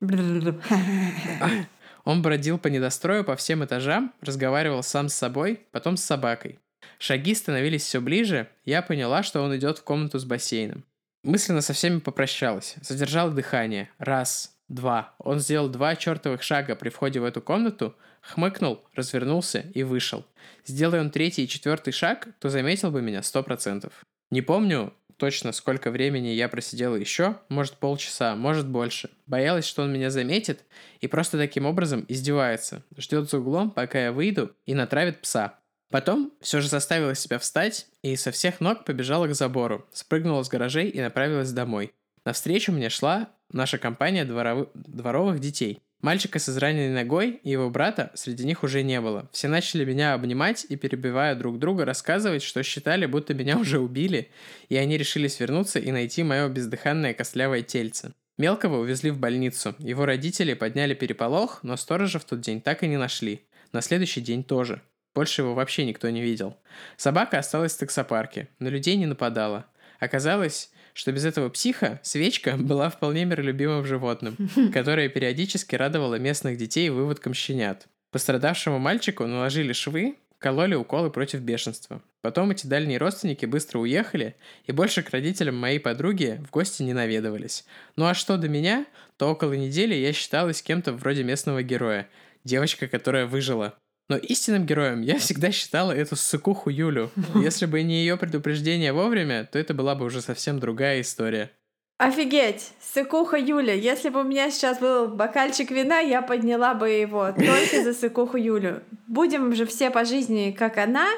Он 2.04 2.22
бродил 2.22 2.58
по 2.58 2.68
недострою 2.68 3.24
по 3.24 3.36
всем 3.36 3.64
этажам, 3.64 4.12
разговаривал 4.20 4.82
сам 4.82 5.08
с 5.08 5.14
собой, 5.14 5.60
потом 5.70 5.96
с 5.96 6.04
собакой. 6.04 6.58
Шаги 6.98 7.34
становились 7.34 7.82
все 7.82 8.00
ближе, 8.00 8.48
я 8.64 8.82
поняла, 8.82 9.22
что 9.22 9.40
он 9.40 9.56
идет 9.56 9.78
в 9.78 9.84
комнату 9.84 10.18
с 10.18 10.24
бассейном. 10.24 10.84
Мысленно 11.22 11.62
со 11.62 11.72
всеми 11.72 12.00
попрощалась, 12.00 12.76
задержала 12.82 13.30
дыхание. 13.30 13.88
Раз, 13.98 14.54
два. 14.68 15.14
Он 15.18 15.40
сделал 15.40 15.68
два 15.68 15.96
чертовых 15.96 16.42
шага 16.42 16.76
при 16.76 16.90
входе 16.90 17.20
в 17.20 17.24
эту 17.24 17.40
комнату, 17.40 17.96
хмыкнул, 18.20 18.84
развернулся 18.94 19.60
и 19.72 19.82
вышел. 19.82 20.26
Сделай 20.66 21.00
он 21.00 21.10
третий 21.10 21.44
и 21.44 21.48
четвертый 21.48 21.92
шаг, 21.92 22.28
то 22.38 22.50
заметил 22.50 22.90
бы 22.90 23.00
меня 23.00 23.22
сто 23.22 23.42
процентов. 23.42 23.92
Не 24.30 24.42
помню, 24.42 24.92
точно, 25.16 25.52
сколько 25.52 25.90
времени 25.90 26.28
я 26.28 26.48
просидела 26.48 26.96
еще, 26.96 27.38
может 27.48 27.74
полчаса, 27.74 28.34
может 28.36 28.68
больше. 28.68 29.10
Боялась, 29.26 29.66
что 29.66 29.82
он 29.82 29.92
меня 29.92 30.10
заметит 30.10 30.64
и 31.00 31.06
просто 31.06 31.38
таким 31.38 31.66
образом 31.66 32.04
издевается. 32.08 32.82
Ждет 32.96 33.30
за 33.30 33.38
углом, 33.38 33.70
пока 33.70 34.04
я 34.04 34.12
выйду 34.12 34.54
и 34.66 34.74
натравит 34.74 35.20
пса. 35.20 35.58
Потом 35.90 36.32
все 36.40 36.60
же 36.60 36.68
заставила 36.68 37.14
себя 37.14 37.38
встать 37.38 37.86
и 38.02 38.16
со 38.16 38.32
всех 38.32 38.60
ног 38.60 38.84
побежала 38.84 39.28
к 39.28 39.34
забору, 39.34 39.86
спрыгнула 39.92 40.42
с 40.42 40.48
гаражей 40.48 40.88
и 40.88 41.00
направилась 41.00 41.52
домой. 41.52 41.92
Навстречу 42.24 42.72
мне 42.72 42.88
шла 42.88 43.30
наша 43.52 43.78
компания 43.78 44.24
дворов... 44.24 44.68
дворовых 44.74 45.38
детей. 45.38 45.83
Мальчика 46.04 46.38
с 46.38 46.50
израненной 46.50 46.90
ногой 46.90 47.40
и 47.42 47.52
его 47.52 47.70
брата 47.70 48.10
среди 48.12 48.44
них 48.44 48.62
уже 48.62 48.82
не 48.82 49.00
было. 49.00 49.26
Все 49.32 49.48
начали 49.48 49.86
меня 49.86 50.12
обнимать 50.12 50.66
и, 50.68 50.76
перебивая 50.76 51.34
друг 51.34 51.58
друга, 51.58 51.86
рассказывать, 51.86 52.42
что 52.42 52.62
считали, 52.62 53.06
будто 53.06 53.32
меня 53.32 53.56
уже 53.56 53.78
убили, 53.78 54.30
и 54.68 54.76
они 54.76 54.98
решили 54.98 55.28
свернуться 55.28 55.78
и 55.78 55.90
найти 55.90 56.22
мое 56.22 56.50
бездыханное 56.50 57.14
костлявое 57.14 57.62
тельце. 57.62 58.12
Мелкого 58.36 58.80
увезли 58.80 59.12
в 59.12 59.18
больницу. 59.18 59.74
Его 59.78 60.04
родители 60.04 60.52
подняли 60.52 60.92
переполох, 60.92 61.60
но 61.62 61.74
сторожа 61.74 62.18
в 62.18 62.26
тот 62.26 62.42
день 62.42 62.60
так 62.60 62.82
и 62.82 62.86
не 62.86 62.98
нашли. 62.98 63.40
На 63.72 63.80
следующий 63.80 64.20
день 64.20 64.44
тоже. 64.44 64.82
Больше 65.14 65.40
его 65.40 65.54
вообще 65.54 65.86
никто 65.86 66.10
не 66.10 66.20
видел. 66.20 66.58
Собака 66.98 67.38
осталась 67.38 67.72
в 67.72 67.78
таксопарке, 67.78 68.48
на 68.58 68.68
людей 68.68 68.96
не 68.96 69.06
нападала. 69.06 69.70
Оказалось, 70.00 70.70
что 70.94 71.12
без 71.12 71.26
этого 71.26 71.50
психа 71.50 72.00
свечка 72.02 72.56
была 72.58 72.88
вполне 72.88 73.26
миролюбимым 73.26 73.84
животным, 73.84 74.36
которое 74.72 75.10
периодически 75.10 75.74
радовало 75.74 76.14
местных 76.14 76.56
детей 76.56 76.88
выводком 76.88 77.34
щенят. 77.34 77.86
Пострадавшему 78.10 78.78
мальчику 78.78 79.26
наложили 79.26 79.72
швы, 79.72 80.16
кололи 80.38 80.74
уколы 80.74 81.10
против 81.10 81.40
бешенства. 81.40 82.00
Потом 82.20 82.50
эти 82.50 82.66
дальние 82.66 82.98
родственники 82.98 83.44
быстро 83.44 83.80
уехали, 83.80 84.36
и 84.66 84.72
больше 84.72 85.02
к 85.02 85.10
родителям 85.10 85.56
моей 85.56 85.78
подруги 85.78 86.40
в 86.46 86.50
гости 86.50 86.82
не 86.82 86.92
наведывались. 86.92 87.64
Ну 87.96 88.06
а 88.06 88.14
что 88.14 88.36
до 88.36 88.48
меня, 88.48 88.86
то 89.16 89.30
около 89.30 89.54
недели 89.54 89.94
я 89.94 90.12
считалась 90.12 90.62
кем-то 90.62 90.92
вроде 90.92 91.24
местного 91.24 91.62
героя. 91.62 92.08
Девочка, 92.44 92.88
которая 92.88 93.26
выжила. 93.26 93.74
Но 94.08 94.16
истинным 94.16 94.66
героем 94.66 95.00
я 95.00 95.18
всегда 95.18 95.50
считала 95.50 95.92
эту 95.92 96.16
сыкуху 96.16 96.70
Юлю. 96.70 97.10
Если 97.34 97.66
бы 97.66 97.82
не 97.82 98.00
ее 98.00 98.16
предупреждение 98.16 98.92
вовремя, 98.92 99.48
то 99.50 99.58
это 99.58 99.72
была 99.74 99.94
бы 99.94 100.04
уже 100.04 100.20
совсем 100.20 100.60
другая 100.60 101.00
история. 101.00 101.50
Офигеть! 101.96 102.72
Сыкуха 102.80 103.36
Юля. 103.36 103.72
Если 103.72 104.08
бы 104.08 104.20
у 104.20 104.24
меня 104.24 104.50
сейчас 104.50 104.78
был 104.80 105.08
бокальчик 105.08 105.70
вина, 105.70 106.00
я 106.00 106.22
подняла 106.22 106.74
бы 106.74 106.90
его 106.90 107.32
только 107.32 107.82
за 107.82 107.94
сыкуху 107.94 108.36
Юлю. 108.36 108.82
Будем 109.06 109.54
же 109.54 109.64
все 109.64 109.90
по 109.90 110.04
жизни, 110.04 110.54
как 110.56 110.76
она. 110.76 111.08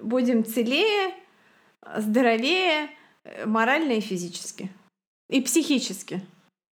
Будем 0.00 0.44
целее, 0.44 1.14
здоровее, 1.96 2.88
морально 3.44 3.92
и 3.92 4.00
физически. 4.00 4.70
И 5.28 5.40
психически. 5.42 6.22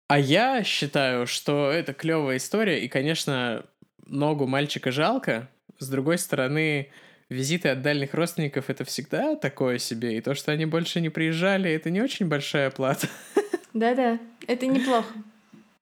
А 0.08 0.20
я 0.20 0.64
считаю, 0.64 1.26
что 1.26 1.72
это 1.72 1.94
клевая 1.94 2.38
история, 2.38 2.84
и, 2.84 2.88
конечно, 2.88 3.66
ногу 4.06 4.48
мальчика 4.48 4.92
жалко. 4.92 5.50
С 5.80 5.90
другой 5.90 6.18
стороны, 6.18 6.92
визиты 7.30 7.70
от 7.70 7.82
дальних 7.82 8.14
родственников 8.14 8.70
это 8.70 8.84
всегда 8.86 9.36
такое 9.36 9.78
себе. 9.78 10.18
И 10.18 10.22
то, 10.22 10.36
что 10.36 10.52
они 10.52 10.66
больше 10.66 11.02
не 11.02 11.10
приезжали, 11.10 11.72
это 11.72 11.90
не 11.90 12.02
очень 12.02 12.28
большая 12.28 12.70
плата. 12.70 13.08
Да-да, 13.74 14.20
это 14.48 14.68
неплохо. 14.68 15.14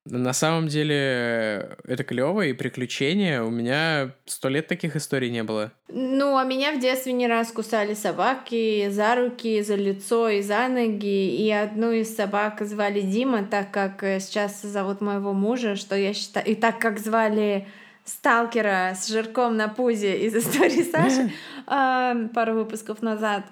На 0.05 0.33
самом 0.33 0.67
деле 0.67 1.77
это 1.83 2.03
клево 2.03 2.41
и 2.41 2.53
приключения. 2.53 3.43
У 3.43 3.51
меня 3.51 4.15
сто 4.25 4.49
лет 4.49 4.67
таких 4.67 4.95
историй 4.95 5.29
не 5.29 5.43
было. 5.43 5.71
Ну, 5.87 6.37
а 6.37 6.45
меня 6.45 6.73
в 6.73 6.79
детстве 6.79 7.13
не 7.13 7.27
раз 7.27 7.51
кусали 7.51 7.93
собаки 7.93 8.89
за 8.89 9.15
руки, 9.15 9.61
за 9.61 9.75
лицо 9.75 10.29
и 10.29 10.41
за 10.41 10.67
ноги. 10.67 11.35
И 11.35 11.51
одну 11.51 11.91
из 11.91 12.15
собак 12.15 12.61
звали 12.61 13.01
Дима, 13.01 13.43
так 13.43 13.71
как 13.71 14.01
сейчас 14.19 14.61
зовут 14.61 15.01
моего 15.01 15.33
мужа, 15.33 15.75
что 15.75 15.95
я 15.95 16.13
считаю... 16.13 16.45
И 16.47 16.55
так 16.55 16.79
как 16.79 16.99
звали 16.99 17.67
сталкера 18.09 18.93
с 18.95 19.07
жирком 19.07 19.55
на 19.55 19.69
пузе 19.69 20.19
из 20.25 20.35
истории 20.35 20.83
Саши 20.83 21.31
пару 22.33 22.53
выпусков 22.53 23.01
назад. 23.01 23.45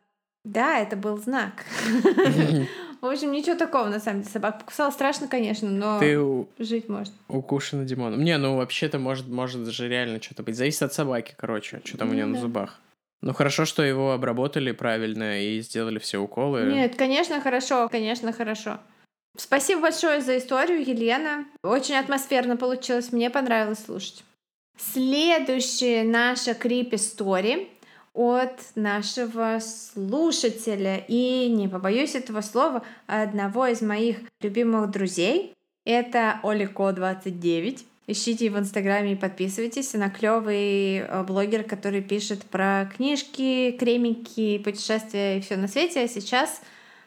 Да, 0.44 0.80
это 0.80 0.96
был 0.96 1.18
знак. 1.18 1.66
В 3.02 3.06
общем, 3.06 3.32
ничего 3.32 3.56
такого, 3.56 3.88
на 3.90 4.00
самом 4.00 4.22
деле. 4.22 4.32
Собак 4.32 4.60
покусала 4.60 4.90
страшно, 4.92 5.28
конечно, 5.28 5.70
но 5.70 6.00
Ты 6.00 6.20
жить 6.58 6.90
может. 6.90 7.14
Укушена 7.28 7.86
Димоном. 7.86 8.24
Не, 8.24 8.38
ну 8.38 8.56
вообще-то 8.56 8.98
может, 8.98 9.28
может 9.28 9.68
же 9.68 9.88
реально 9.88 10.22
что-то 10.22 10.44
быть. 10.44 10.56
Зависит 10.56 10.82
от 10.82 10.94
собаки, 10.94 11.36
короче, 11.38 11.82
что 11.84 11.98
там 11.98 12.10
у 12.10 12.14
нее 12.14 12.26
на 12.26 12.40
зубах. 12.40 12.80
Ну 13.22 13.34
хорошо, 13.34 13.66
что 13.66 13.84
его 13.84 14.14
обработали 14.14 14.72
правильно 14.72 15.42
и 15.42 15.60
сделали 15.60 16.00
все 16.00 16.18
уколы. 16.18 16.64
Нет, 16.64 16.96
конечно, 16.96 17.42
хорошо, 17.42 17.88
конечно, 17.90 18.32
хорошо. 18.32 18.80
Спасибо 19.38 19.82
большое 19.82 20.22
за 20.22 20.38
историю, 20.38 20.82
Елена. 20.82 21.46
Очень 21.64 21.96
атмосферно 21.96 22.58
получилось, 22.58 23.12
мне 23.12 23.30
понравилось 23.30 23.84
слушать. 23.86 24.24
Следующая 24.78 26.04
наша 26.04 26.54
крипи-стори 26.54 27.70
от 28.14 28.60
нашего 28.76 29.60
слушателя 29.60 30.98
и, 31.08 31.50
не 31.50 31.68
побоюсь 31.68 32.16
этого 32.16 32.42
слова, 32.42 32.84
одного 33.06 33.68
из 33.68 33.82
моих 33.82 34.18
любимых 34.42 34.90
друзей. 34.92 35.54
Это 35.86 36.40
Олико29. 36.44 37.86
Ищите 38.08 38.50
в 38.50 38.58
Инстаграме 38.58 39.14
и 39.14 39.16
подписывайтесь. 39.16 39.94
Она 39.94 40.10
клевый 40.10 41.00
э, 41.00 41.24
блогер, 41.24 41.64
который 41.64 42.02
пишет 42.02 42.44
про 42.46 42.90
книжки, 42.96 43.72
кремики, 43.72 44.60
путешествия 44.60 45.38
и 45.38 45.42
все 45.42 45.58
на 45.58 45.68
свете. 45.68 46.02
А 46.02 46.08
сейчас 46.08 46.62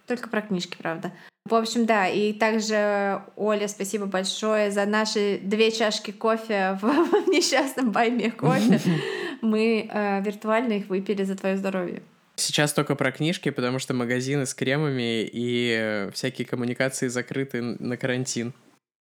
только 0.06 0.28
про 0.28 0.42
книжки, 0.42 0.76
правда. 0.76 1.12
В 1.50 1.54
общем, 1.56 1.84
да, 1.84 2.06
и 2.06 2.32
также, 2.32 3.22
Оля, 3.34 3.66
спасибо 3.66 4.06
большое 4.06 4.70
за 4.70 4.86
наши 4.86 5.40
две 5.42 5.72
чашки 5.72 6.12
кофе 6.12 6.78
в, 6.80 6.84
в 7.24 7.28
несчастном 7.28 7.90
байме 7.90 8.30
кофе. 8.30 8.80
Мы 9.42 9.88
э, 9.92 10.22
виртуально 10.22 10.74
их 10.74 10.86
выпили 10.86 11.24
за 11.24 11.36
твое 11.36 11.56
здоровье. 11.56 12.02
Сейчас 12.36 12.72
только 12.72 12.94
про 12.94 13.10
книжки, 13.10 13.50
потому 13.50 13.80
что 13.80 13.94
магазины 13.94 14.46
с 14.46 14.54
кремами 14.54 15.28
и 15.30 16.08
всякие 16.12 16.46
коммуникации 16.46 17.08
закрыты 17.08 17.60
на 17.60 17.96
карантин. 17.96 18.54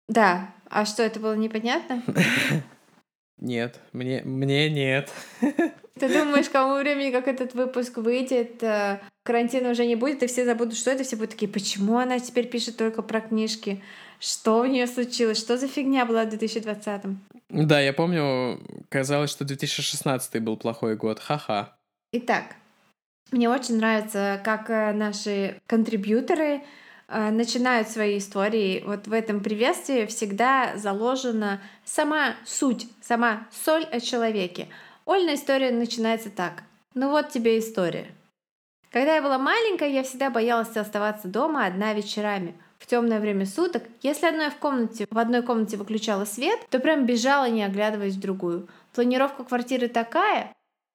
Да, 0.07 0.53
а 0.69 0.85
что, 0.85 1.03
это 1.03 1.19
было 1.19 1.35
непонятно? 1.35 2.01
Нет, 3.41 3.79
мне, 3.91 4.21
мне 4.23 4.69
нет. 4.69 5.11
Ты 5.41 6.07
думаешь, 6.07 6.47
к 6.47 6.51
тому 6.51 6.75
времени, 6.77 7.11
как 7.11 7.27
этот 7.27 7.53
выпуск 7.53 7.97
выйдет, 7.97 8.61
э, 8.63 9.01
карантина 9.23 9.71
уже 9.71 9.85
не 9.85 9.95
будет, 9.95 10.23
и 10.23 10.27
все 10.27 10.45
забудут, 10.45 10.77
что 10.77 10.91
это, 10.91 11.03
все 11.03 11.15
будут 11.15 11.31
такие, 11.31 11.51
почему 11.51 11.97
она 11.97 12.19
теперь 12.19 12.47
пишет 12.47 12.77
только 12.77 13.01
про 13.01 13.19
книжки? 13.19 13.83
Что 14.19 14.61
у 14.61 14.65
нее 14.65 14.85
случилось? 14.85 15.39
Что 15.39 15.57
за 15.57 15.67
фигня 15.67 16.05
была 16.05 16.25
в 16.25 16.29
2020-м? 16.29 17.19
Да, 17.49 17.81
я 17.81 17.93
помню, 17.93 18.61
казалось, 18.89 19.31
что 19.31 19.43
2016 19.43 20.41
был 20.41 20.55
плохой 20.55 20.95
год. 20.95 21.19
Ха-ха. 21.19 21.75
Итак, 22.13 22.55
мне 23.31 23.49
очень 23.49 23.77
нравится, 23.77 24.39
как 24.43 24.69
э, 24.69 24.93
наши 24.93 25.59
контрибьюторы 25.65 26.61
начинают 27.11 27.89
свои 27.89 28.17
истории, 28.17 28.83
вот 28.85 29.07
в 29.07 29.13
этом 29.13 29.41
приветствии 29.41 30.05
всегда 30.05 30.77
заложена 30.77 31.61
сама 31.83 32.35
суть, 32.45 32.87
сама 33.01 33.47
соль 33.51 33.83
о 33.83 33.99
человеке. 33.99 34.67
Ольна 35.05 35.35
история 35.35 35.71
начинается 35.71 36.29
так. 36.29 36.63
Ну 36.93 37.09
вот 37.09 37.29
тебе 37.29 37.59
история. 37.59 38.07
Когда 38.91 39.15
я 39.15 39.21
была 39.21 39.37
маленькая, 39.37 39.89
я 39.89 40.03
всегда 40.03 40.29
боялась 40.29 40.75
оставаться 40.75 41.27
дома 41.27 41.65
одна 41.65 41.93
вечерами. 41.93 42.55
В 42.77 42.87
темное 42.87 43.19
время 43.19 43.45
суток, 43.45 43.83
если 44.01 44.25
одной 44.25 44.49
в 44.49 44.55
комнате, 44.55 45.05
в 45.09 45.17
одной 45.17 45.43
комнате 45.43 45.77
выключала 45.77 46.25
свет, 46.25 46.59
то 46.69 46.79
прям 46.79 47.05
бежала, 47.05 47.47
не 47.47 47.63
оглядываясь 47.63 48.15
в 48.15 48.19
другую. 48.19 48.67
Планировка 48.93 49.43
квартиры 49.43 49.87
такая, 49.87 50.51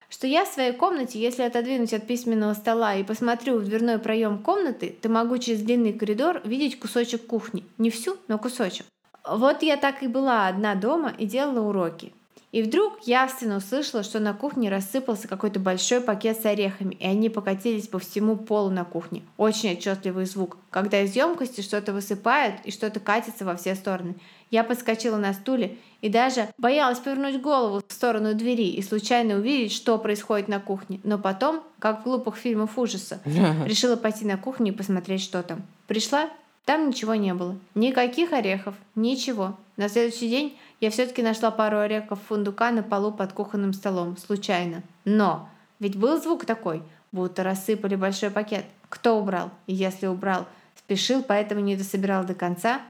что 0.09 0.27
я 0.27 0.45
в 0.45 0.49
своей 0.49 0.73
комнате, 0.73 1.21
если 1.21 1.43
отодвинуть 1.43 1.93
от 1.93 2.07
письменного 2.07 2.55
стола 2.55 2.95
и 2.95 3.05
посмотрю 3.05 3.59
в 3.59 3.65
дверной 3.65 3.99
проем 3.99 4.39
комнаты, 4.39 4.97
то 5.01 5.09
могу 5.09 5.39
через 5.39 5.63
длинный 5.63 5.93
коридор 5.93 6.41
видеть 6.45 6.79
кусочек 6.79 7.27
кухни. 7.27 7.65
Не 7.79 7.91
всю, 7.91 8.17
но 8.29 8.39
кусочек. 8.39 8.87
Вот 9.29 9.63
я 9.63 9.77
так 9.77 10.03
и 10.03 10.09
была 10.09 10.47
одна 10.47 10.75
дома 10.75 11.13
и 11.19 11.27
делала 11.27 11.61
уроки. 11.61 12.13
И 12.57 12.63
вдруг 12.63 13.01
явственно 13.03 13.59
услышала, 13.59 14.03
что 14.03 14.19
на 14.19 14.33
кухне 14.33 14.71
рассыпался 14.71 15.29
какой-то 15.29 15.61
большой 15.61 16.01
пакет 16.01 16.41
с 16.41 16.47
орехами, 16.47 16.95
и 16.95 17.05
они 17.05 17.29
покатились 17.29 17.87
по 17.87 17.99
всему 17.99 18.35
полу 18.35 18.71
на 18.71 18.87
кухне. 18.87 19.21
Очень 19.37 19.73
отчетливый 19.73 20.25
звук, 20.25 20.57
когда 20.71 21.03
из 21.03 21.15
емкости 21.15 21.61
что-то 21.61 21.93
высыпают 21.93 22.55
и 22.65 22.71
что-то 22.71 22.99
катится 22.99 23.45
во 23.45 23.57
все 23.57 23.75
стороны. 23.75 24.15
Я 24.51 24.65
подскочила 24.65 25.19
на 25.19 25.35
стуле 25.35 25.77
и 26.01 26.09
даже 26.09 26.49
боялась 26.57 26.99
повернуть 26.99 27.43
голову 27.43 27.83
в 27.87 27.93
сторону 27.93 28.33
двери 28.33 28.71
и 28.71 28.81
случайно 28.81 29.35
увидеть, 29.35 29.73
что 29.73 29.99
происходит 29.99 30.49
на 30.49 30.59
кухне. 30.59 30.99
Но 31.05 31.19
потом, 31.19 31.61
как 31.79 32.01
в 32.01 32.05
глупых 32.05 32.37
фильмах 32.37 32.71
ужаса, 32.79 33.21
решила 33.67 33.97
пойти 33.97 34.25
на 34.25 34.39
кухню 34.39 34.73
и 34.73 34.75
посмотреть, 34.75 35.21
что 35.21 35.43
там. 35.43 35.63
Пришла, 35.89 36.31
там 36.65 36.89
ничего 36.89 37.17
не 37.17 37.35
было. 37.35 37.59
Никаких 37.75 38.33
орехов, 38.33 38.75
ничего. 38.95 39.59
На 39.77 39.91
следующий 39.91 40.31
день 40.31 40.57
я 40.81 40.91
все-таки 40.91 41.23
нашла 41.23 41.51
пару 41.51 41.79
орехов 41.79 42.21
фундука 42.29 42.71
на 42.71 42.83
полу 42.83 43.13
под 43.13 43.33
кухонным 43.33 43.73
столом, 43.73 44.17
случайно. 44.17 44.83
Но 45.05 45.49
ведь 45.79 45.97
был 45.97 46.21
звук 46.21 46.45
такой, 46.45 46.83
будто 47.13 47.43
рассыпали 47.43 47.97
большой 47.97 48.31
пакет. 48.31 48.67
Кто 48.89 49.19
убрал? 49.19 49.51
И 49.67 49.75
если 49.75 50.07
убрал, 50.07 50.47
спешил, 50.77 51.23
поэтому 51.23 51.61
не 51.61 51.77
дособирал 51.77 52.25
до 52.25 52.35
конца. 52.35 52.83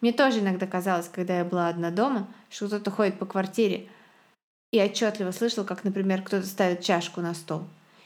Мне 0.00 0.12
тоже 0.12 0.40
иногда 0.40 0.66
казалось, 0.66 1.10
когда 1.12 1.38
я 1.38 1.44
была 1.44 1.68
одна 1.68 1.90
дома, 1.90 2.28
что 2.50 2.66
кто-то 2.66 2.90
ходит 2.90 3.18
по 3.18 3.26
квартире, 3.26 3.88
и 4.72 4.80
отчетливо 4.80 5.30
слышал, 5.30 5.64
как, 5.64 5.84
например, 5.84 6.22
кто-то 6.22 6.46
ставит 6.46 6.82
чашку 6.82 7.20
на 7.20 7.34
стол. 7.34 7.64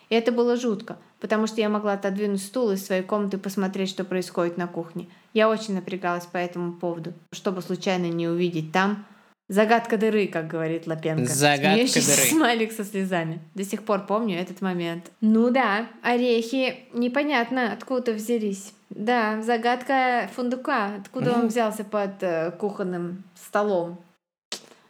И 0.08 0.14
это 0.14 0.30
было 0.30 0.56
жутко, 0.56 0.98
потому 1.20 1.46
что 1.46 1.60
я 1.60 1.68
могла 1.68 1.94
отодвинуть 1.94 2.42
стул 2.42 2.70
из 2.70 2.84
своей 2.84 3.02
комнаты 3.02 3.36
и 3.36 3.40
посмотреть, 3.40 3.88
что 3.88 4.04
происходит 4.04 4.58
на 4.58 4.66
кухне. 4.66 5.08
Я 5.32 5.48
очень 5.48 5.74
напрягалась 5.74 6.26
по 6.26 6.36
этому 6.36 6.72
поводу, 6.72 7.14
чтобы 7.32 7.62
случайно 7.62 8.06
не 8.06 8.28
увидеть 8.28 8.72
там 8.72 9.06
загадка 9.52 9.96
дыры, 9.96 10.26
как 10.26 10.48
говорит 10.48 10.86
Лапенко. 10.86 11.26
Загадка 11.26 12.00
дыры. 12.00 12.30
смайлик 12.30 12.72
со 12.72 12.84
слезами. 12.84 13.40
До 13.54 13.64
сих 13.64 13.82
пор 13.84 14.06
помню 14.06 14.38
этот 14.38 14.60
момент. 14.60 15.10
Ну 15.20 15.50
да, 15.50 15.88
орехи 16.02 16.76
непонятно 16.92 17.72
откуда 17.72 18.12
взялись. 18.12 18.72
Да, 18.90 19.42
загадка 19.42 20.30
фундука. 20.34 20.96
Откуда 21.00 21.32
он 21.32 21.48
взялся 21.48 21.84
под 21.84 22.22
э, 22.22 22.50
кухонным 22.52 23.24
столом? 23.34 23.98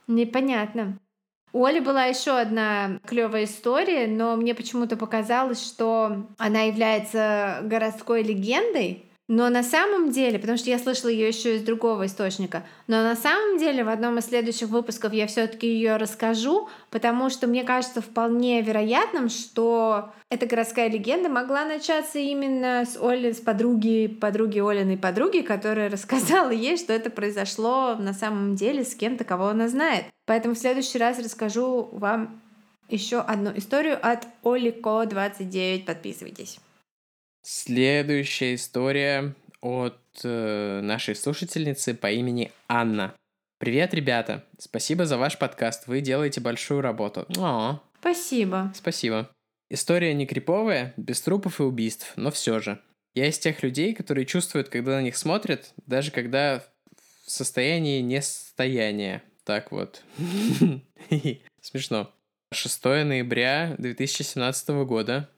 Непонятно. 0.07 0.99
У 1.53 1.65
Оли 1.65 1.81
была 1.81 2.07
еще 2.07 2.39
одна 2.39 2.99
клевая 3.07 3.45
история, 3.45 4.07
но 4.07 4.37
мне 4.37 4.55
почему-то 4.55 4.97
показалось, 4.97 5.63
что 5.65 6.27
она 6.39 6.63
является 6.63 7.61
городской 7.65 8.23
легендой. 8.23 9.05
Но 9.29 9.49
на 9.49 9.63
самом 9.63 10.11
деле, 10.11 10.39
потому 10.39 10.59
что 10.59 10.69
я 10.69 10.79
слышала 10.79 11.09
ее 11.09 11.29
еще 11.29 11.57
из 11.57 11.63
другого 11.63 12.07
источника, 12.07 12.65
но 12.89 13.03
на 13.03 13.15
самом 13.15 13.57
деле 13.57 13.85
в 13.85 13.89
одном 13.89 14.19
из 14.19 14.27
следующих 14.27 14.69
выпусков 14.69 15.13
я 15.13 15.27
все-таки 15.27 15.69
ее 15.69 15.97
расскажу, 15.97 16.69
потому 16.91 17.31
что 17.31 17.47
мне 17.47 17.63
кажется 17.63 18.03
вполне 18.03 18.61
вероятным, 18.63 19.29
что 19.29 20.13
эта 20.29 20.47
городская 20.47 20.91
легенда 20.91 21.29
могла 21.29 21.65
начаться 21.65 22.19
именно 22.19 22.85
с 22.85 22.97
Оли, 23.01 23.33
с 23.33 23.41
подруги, 23.41 24.09
подруги 24.09 24.59
Олиной 24.59 24.99
подруги, 24.99 25.41
которая 25.41 25.89
рассказала 25.89 26.51
ей, 26.51 26.77
что 26.77 26.93
это 26.93 27.09
произошло 27.09 27.95
на 27.95 28.13
самом 28.13 28.57
деле 28.57 28.85
с 28.85 28.95
кем-то, 28.95 29.23
кого 29.23 29.49
она 29.49 29.69
знает. 29.69 30.07
Поэтому 30.27 30.55
в 30.55 30.59
следующий 30.59 30.99
раз 30.99 31.19
расскажу 31.21 31.89
вам 31.93 32.41
еще 32.89 33.21
одну 33.21 33.53
историю 33.57 33.99
от 34.03 34.27
Олико29. 34.43 35.85
Подписывайтесь. 35.85 36.59
Следующая 37.43 38.55
история 38.55 39.35
от 39.61 39.99
э, 40.23 40.81
нашей 40.81 41.17
слушательницы 41.17 41.93
по 41.93 42.09
имени 42.09 42.53
Анна. 42.69 43.17
Привет, 43.59 43.95
ребята! 43.95 44.45
Спасибо 44.59 45.07
за 45.07 45.19
ваш 45.19 45.37
подкаст. 45.39 45.89
Вы 45.89 46.03
делаете 46.03 46.41
большую 46.41 46.83
работу. 46.83 47.27
О, 47.37 47.81
Спасибо. 47.99 48.73
спасибо. 48.77 49.29
История 49.71 50.15
не 50.15 50.25
криповая, 50.25 50.95
без 50.97 51.21
трупов 51.21 51.59
и 51.59 51.65
убийств, 51.65 52.13
но 52.15 52.31
все 52.31 52.61
же. 52.61 52.81
Я 53.15 53.27
из 53.27 53.41
тех 53.41 53.61
людей, 53.65 53.93
которые 53.93 54.25
чувствуют, 54.25 54.69
когда 54.69 54.93
на 54.93 55.03
них 55.03 55.17
смотрят, 55.17 55.73
даже 55.87 56.13
когда 56.13 56.65
в 57.25 57.31
состоянии 57.31 58.01
нестояния. 58.03 59.21
Так 59.43 59.73
вот. 59.73 60.05
Смешно. 61.61 62.15
6 62.53 62.85
ноября 62.85 63.75
2017 63.79 64.69
года. 64.87 65.29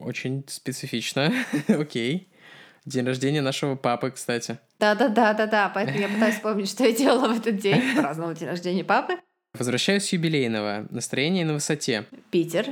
Очень 0.00 0.44
специфично. 0.48 1.32
Окей. 1.68 2.28
День 2.84 3.06
рождения 3.06 3.42
нашего 3.42 3.76
папы, 3.76 4.10
кстати. 4.10 4.58
Да-да-да-да-да, 4.80 5.68
поэтому 5.68 5.98
я 5.98 6.08
пытаюсь 6.08 6.34
вспомнить, 6.34 6.68
что 6.68 6.84
я 6.84 6.92
делала 6.92 7.32
в 7.32 7.38
этот 7.38 7.58
день. 7.58 7.80
Праздновала 7.96 8.34
день 8.34 8.48
рождения 8.48 8.84
папы. 8.84 9.14
Возвращаюсь 9.54 10.04
с 10.04 10.12
юбилейного. 10.12 10.86
Настроение 10.90 11.44
на 11.44 11.52
высоте. 11.52 12.06
Питер. 12.30 12.66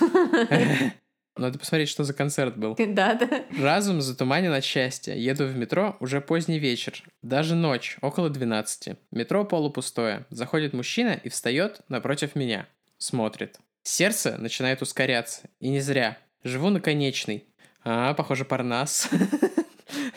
Надо 1.36 1.58
посмотреть, 1.58 1.88
что 1.88 2.04
за 2.04 2.12
концерт 2.12 2.56
был. 2.56 2.76
Да-да. 2.78 3.44
Разум 3.58 4.00
затуманен 4.00 4.52
от 4.52 4.64
счастья. 4.64 5.14
Еду 5.14 5.46
в 5.46 5.56
метро, 5.56 5.96
уже 6.00 6.20
поздний 6.20 6.58
вечер. 6.58 7.02
Даже 7.22 7.54
ночь, 7.54 7.96
около 8.02 8.30
12. 8.30 8.96
Метро 9.10 9.44
полупустое. 9.44 10.26
Заходит 10.30 10.74
мужчина 10.74 11.18
и 11.22 11.28
встает 11.28 11.80
напротив 11.88 12.36
меня. 12.36 12.68
Смотрит. 12.98 13.58
Сердце 13.82 14.36
начинает 14.38 14.80
ускоряться. 14.82 15.48
И 15.58 15.68
не 15.68 15.80
зря. 15.80 16.18
Живу 16.44 16.68
на 16.70 16.80
конечной. 16.80 17.46
А, 17.84 18.14
похоже, 18.14 18.44
Парнас. 18.44 19.08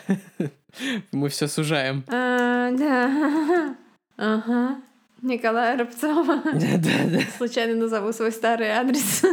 Мы 1.12 1.28
все 1.30 1.48
сужаем. 1.48 2.04
А, 2.08 2.70
Да. 2.70 3.74
Ага. 4.16 4.80
Николая 5.22 5.76
Рубцова. 5.78 6.42
Да-да. 6.44 7.20
Случайно 7.36 7.74
назову 7.74 8.12
свой 8.12 8.30
старый 8.30 8.68
адрес. 8.68 9.24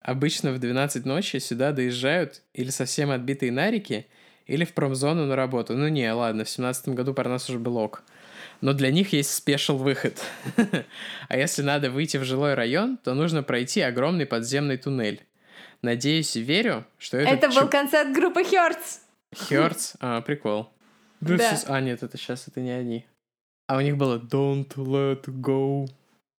Обычно 0.00 0.52
в 0.52 0.58
12 0.58 1.04
ночи 1.06 1.38
сюда 1.38 1.72
доезжают 1.72 2.42
или 2.52 2.70
совсем 2.70 3.10
отбитые 3.10 3.50
нарики, 3.50 4.06
или 4.46 4.64
в 4.64 4.74
промзону 4.74 5.24
на 5.24 5.36
работу. 5.36 5.74
Ну 5.74 5.88
не, 5.88 6.12
ладно, 6.12 6.44
в 6.44 6.50
17 6.50 6.90
году 6.90 7.14
Парнас 7.14 7.48
уже 7.48 7.58
был 7.58 7.78
ок. 7.78 8.04
Но 8.60 8.72
для 8.72 8.90
них 8.90 9.12
есть 9.12 9.34
спешл 9.34 9.76
выход. 9.78 10.20
А 11.28 11.38
если 11.38 11.62
надо 11.62 11.90
выйти 11.90 12.18
в 12.18 12.24
жилой 12.24 12.54
район, 12.54 12.98
то 12.98 13.14
нужно 13.14 13.42
пройти 13.42 13.80
огромный 13.80 14.26
подземный 14.26 14.76
туннель. 14.76 15.24
Надеюсь 15.84 16.34
и 16.34 16.40
верю, 16.40 16.86
что 16.96 17.18
этот 17.18 17.44
Это 17.44 17.60
был 17.60 17.68
концерт 17.68 18.10
группы 18.14 18.42
Хёртс. 18.42 19.00
Хёртс, 19.36 19.96
а, 20.00 20.22
прикол. 20.22 20.70
Да. 21.20 21.58
А, 21.66 21.80
нет, 21.82 22.02
это 22.02 22.16
сейчас, 22.16 22.48
это 22.48 22.62
не 22.62 22.70
они. 22.70 23.04
А 23.68 23.76
у 23.76 23.80
них 23.82 23.98
было 23.98 24.18
Don't 24.18 24.74
let 24.76 25.24
go. 25.26 25.86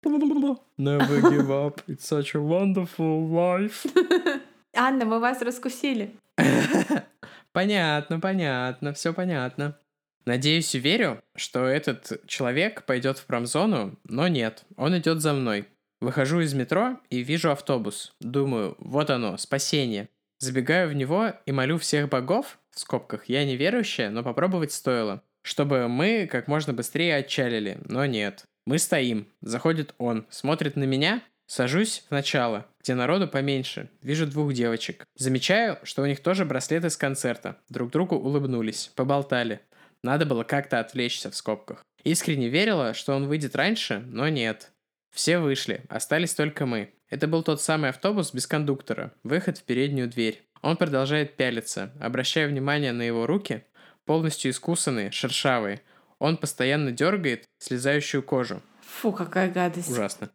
Never 0.79 1.21
give 1.21 1.51
up. 1.51 1.83
It's 1.87 2.07
such 2.07 2.35
a 2.35 2.41
wonderful 2.41 3.29
life. 3.29 3.85
Анна, 4.75 5.05
мы 5.05 5.21
вас 5.21 5.43
раскусили. 5.43 6.15
Понятно, 7.53 8.21
понятно, 8.21 8.95
все 8.95 9.13
понятно. 9.13 9.79
Надеюсь 10.25 10.75
и 10.75 10.79
верю, 10.79 11.23
что 11.37 11.67
этот 11.67 12.27
человек 12.27 12.85
пойдет 12.85 13.19
в 13.19 13.27
промзону, 13.27 13.95
но 14.05 14.27
нет, 14.27 14.65
он 14.77 14.97
идет 14.97 15.21
за 15.21 15.35
мной. 15.35 15.69
Выхожу 16.05 16.41
из 16.41 16.53
метро 16.53 17.01
и 17.09 17.23
вижу 17.23 17.51
автобус. 17.51 18.15
Думаю, 18.21 18.77
вот 18.79 19.09
оно, 19.09 19.39
спасение. 19.39 20.11
Забегаю 20.39 20.91
в 20.91 20.93
него 20.93 21.33
и 21.47 21.51
молю 21.51 21.79
всех 21.79 22.11
богов, 22.11 22.59
в 22.71 22.81
скобках, 22.81 23.25
я 23.31 23.43
неверующая, 23.47 24.11
но 24.11 24.23
попробовать 24.23 24.73
стоило, 24.73 25.23
чтобы 25.41 25.89
мы 25.89 26.29
как 26.31 26.47
можно 26.47 26.75
быстрее 26.75 27.17
отчалили, 27.17 27.79
но 27.87 28.05
нет. 28.05 28.45
Мы 28.67 28.79
стоим, 28.79 29.29
заходит 29.41 29.95
он, 29.97 30.27
смотрит 30.29 30.77
на 30.77 30.85
меня, 30.85 31.23
сажусь 31.47 32.05
в 32.07 32.11
начало, 32.11 32.67
где 32.83 32.95
народу 32.95 33.27
поменьше, 33.27 33.89
вижу 34.03 34.27
двух 34.27 34.53
девочек. 34.53 35.07
Замечаю, 35.15 35.79
что 35.85 36.03
у 36.03 36.07
них 36.07 36.21
тоже 36.21 36.45
браслеты 36.45 36.91
с 36.91 36.99
концерта, 36.99 37.57
друг 37.71 37.91
другу 37.91 38.17
улыбнулись, 38.17 38.93
поболтали. 38.95 39.63
Надо 40.03 40.27
было 40.27 40.45
как-то 40.45 40.81
отвлечься 40.81 41.31
в 41.31 41.35
скобках. 41.35 41.83
Искренне 42.03 42.51
верила, 42.51 42.93
что 42.93 43.15
он 43.15 43.27
выйдет 43.27 43.57
раньше, 43.57 44.05
но 44.07 44.29
нет. 44.29 44.71
Все 45.15 45.39
вышли, 45.39 45.85
остались 45.89 46.35
только 46.35 46.67
мы. 46.67 46.93
Это 47.09 47.29
был 47.29 47.45
тот 47.45 47.63
самый 47.63 47.91
автобус 47.91 48.35
без 48.35 48.49
кондуктора, 48.49 49.13
выход 49.23 49.59
в 49.59 49.63
переднюю 49.63 50.09
дверь. 50.09 50.43
Он 50.61 50.77
продолжает 50.77 51.37
пялиться, 51.37 51.93
обращая 52.01 52.49
внимание 52.49 52.91
на 52.91 53.03
его 53.03 53.25
руки, 53.25 53.65
полностью 54.07 54.51
искусанные, 54.51 55.13
шершавые. 55.13 55.83
Он 56.19 56.37
постоянно 56.37 56.91
дергает 56.91 57.45
слезающую 57.61 58.25
кожу. 58.25 58.61
Фу, 58.81 59.13
какая 59.13 59.53
гадость. 59.53 59.89
Ужасно. 59.89 60.31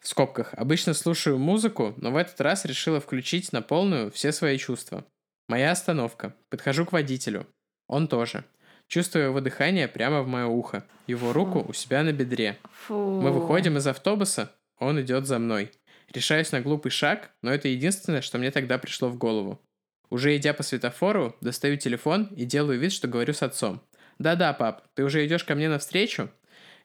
В 0.00 0.08
скобках. 0.08 0.52
Обычно 0.54 0.94
слушаю 0.94 1.38
музыку, 1.38 1.94
но 1.98 2.10
в 2.10 2.16
этот 2.16 2.40
раз 2.40 2.64
решила 2.64 3.00
включить 3.00 3.52
на 3.52 3.62
полную 3.62 4.10
все 4.10 4.32
свои 4.32 4.58
чувства. 4.58 5.06
Моя 5.48 5.70
остановка. 5.70 6.34
Подхожу 6.50 6.86
к 6.86 6.92
водителю. 6.92 7.46
Он 7.86 8.08
тоже. 8.08 8.44
Чувствую 8.88 9.26
его 9.26 9.40
дыхание 9.40 9.88
прямо 9.88 10.22
в 10.22 10.28
мое 10.28 10.46
ухо. 10.46 10.84
Его 11.06 11.32
руку 11.32 11.64
у 11.66 11.72
себя 11.72 12.02
на 12.02 12.12
бедре. 12.12 12.58
Фу. 12.86 13.20
Мы 13.20 13.30
выходим 13.30 13.76
из 13.76 13.86
автобуса, 13.86 14.52
он 14.78 15.00
идет 15.00 15.26
за 15.26 15.38
мной. 15.38 15.72
Решаюсь 16.12 16.52
на 16.52 16.60
глупый 16.60 16.90
шаг, 16.90 17.30
но 17.42 17.52
это 17.52 17.68
единственное, 17.68 18.20
что 18.20 18.38
мне 18.38 18.50
тогда 18.50 18.78
пришло 18.78 19.08
в 19.08 19.16
голову. 19.16 19.60
Уже 20.10 20.36
идя 20.36 20.54
по 20.54 20.62
светофору, 20.62 21.34
достаю 21.40 21.76
телефон 21.76 22.28
и 22.36 22.44
делаю 22.44 22.78
вид, 22.78 22.92
что 22.92 23.08
говорю 23.08 23.32
с 23.32 23.42
отцом. 23.42 23.82
«Да-да, 24.18 24.52
пап, 24.52 24.84
ты 24.94 25.02
уже 25.02 25.26
идешь 25.26 25.44
ко 25.44 25.54
мне 25.54 25.68
навстречу?» 25.68 26.30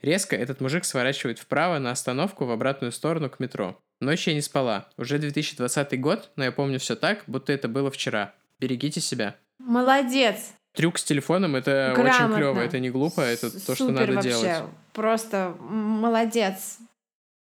Резко 0.02 0.36
этот 0.36 0.62
мужик 0.62 0.86
сворачивает 0.86 1.40
вправо 1.40 1.78
на 1.78 1.92
остановку 1.92 2.46
в 2.46 2.52
обратную 2.52 2.92
сторону 2.92 3.30
к 3.30 3.40
метро. 3.40 3.78
Ночь 4.00 4.28
я 4.28 4.34
не 4.34 4.42
спала. 4.42 4.90
Уже 4.98 5.20
2020 5.20 6.00
год, 6.00 6.32
но 6.38 6.46
я 6.46 6.52
помню 6.54 6.80
все 6.80 6.96
так, 6.96 7.24
будто 7.28 7.52
это 7.52 7.68
было 7.68 7.92
вчера. 7.92 8.34
Берегите 8.60 9.02
себя. 9.02 9.36
Молодец. 9.60 10.54
Трюк 10.76 10.98
с 11.00 11.04
телефоном 11.04 11.56
это 11.56 11.94
Грамотно. 11.96 12.26
очень 12.26 12.36
клево, 12.36 12.60
это 12.62 12.80
не 12.80 12.90
глупо, 12.90 13.22
это 13.22 13.50
то, 13.66 13.76
что 13.76 13.90
надо 13.92 14.14
вообще. 14.14 14.30
делать. 14.30 14.64
Просто 14.94 15.54
молодец. 15.60 16.78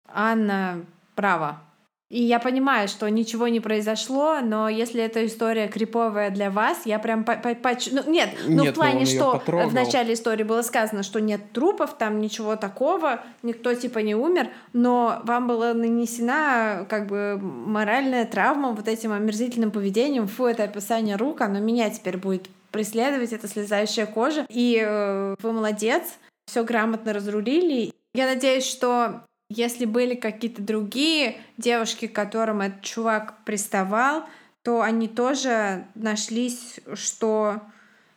Анна 0.08 0.84
права. 1.14 1.60
И 2.08 2.22
я 2.22 2.38
понимаю, 2.38 2.86
что 2.86 3.08
ничего 3.10 3.48
не 3.48 3.58
произошло, 3.58 4.38
но 4.40 4.68
если 4.68 5.02
эта 5.02 5.26
история 5.26 5.66
криповая 5.66 6.30
для 6.30 6.52
вас, 6.52 6.82
я 6.84 7.00
прям 7.00 7.24
по 7.24 7.34
по- 7.34 7.56
поч- 7.56 7.88
ну, 7.90 8.08
нет, 8.08 8.30
ну 8.46 8.62
Нет, 8.62 8.74
в 8.74 8.76
но 8.78 8.82
плане, 8.84 9.06
что 9.06 9.32
потрогал. 9.32 9.68
в 9.70 9.74
начале 9.74 10.14
истории 10.14 10.44
было 10.44 10.62
сказано, 10.62 11.02
что 11.02 11.20
нет 11.20 11.40
трупов, 11.52 11.98
там 11.98 12.20
ничего 12.20 12.54
такого, 12.54 13.22
никто 13.42 13.74
типа 13.74 13.98
не 13.98 14.14
умер, 14.14 14.50
но 14.72 15.20
вам 15.24 15.48
была 15.48 15.74
нанесена 15.74 16.86
как 16.88 17.08
бы 17.08 17.40
моральная 17.42 18.24
травма 18.24 18.70
вот 18.70 18.86
этим 18.86 19.10
омерзительным 19.10 19.72
поведением. 19.72 20.28
Фу, 20.28 20.46
это 20.46 20.62
описание 20.62 21.16
рук, 21.16 21.40
оно 21.40 21.58
меня 21.58 21.90
теперь 21.90 22.18
будет 22.18 22.48
преследовать, 22.70 23.32
это 23.32 23.48
слезающая 23.48 24.06
кожа. 24.06 24.46
И 24.48 24.82
э, 24.84 25.34
вы 25.40 25.52
молодец, 25.52 26.04
все 26.46 26.64
грамотно 26.64 27.12
разрулили. 27.12 27.92
Я 28.14 28.26
надеюсь, 28.26 28.66
что 28.66 29.22
если 29.48 29.84
были 29.84 30.14
какие-то 30.14 30.62
другие 30.62 31.36
девушки, 31.56 32.06
к 32.06 32.14
которым 32.14 32.60
этот 32.60 32.82
чувак 32.82 33.34
приставал, 33.44 34.24
то 34.62 34.82
они 34.82 35.06
тоже 35.06 35.86
нашлись, 35.94 36.80
что 36.94 37.60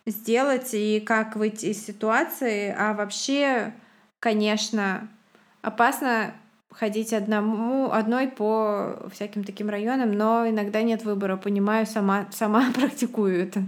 сделать 0.06 0.74
и 0.74 1.00
как 1.00 1.36
выйти 1.36 1.66
из 1.66 1.84
ситуации. 1.84 2.74
А 2.76 2.94
вообще, 2.94 3.72
конечно, 4.18 5.08
опасно 5.62 6.34
ходить 6.72 7.12
одному, 7.12 7.92
одной 7.92 8.28
по 8.28 9.08
всяким 9.12 9.44
таким 9.44 9.68
районам, 9.68 10.12
но 10.12 10.48
иногда 10.48 10.82
нет 10.82 11.04
выбора. 11.04 11.36
Понимаю, 11.36 11.86
сама, 11.86 12.26
сама 12.32 12.70
практикую 12.74 13.42
это. 13.42 13.62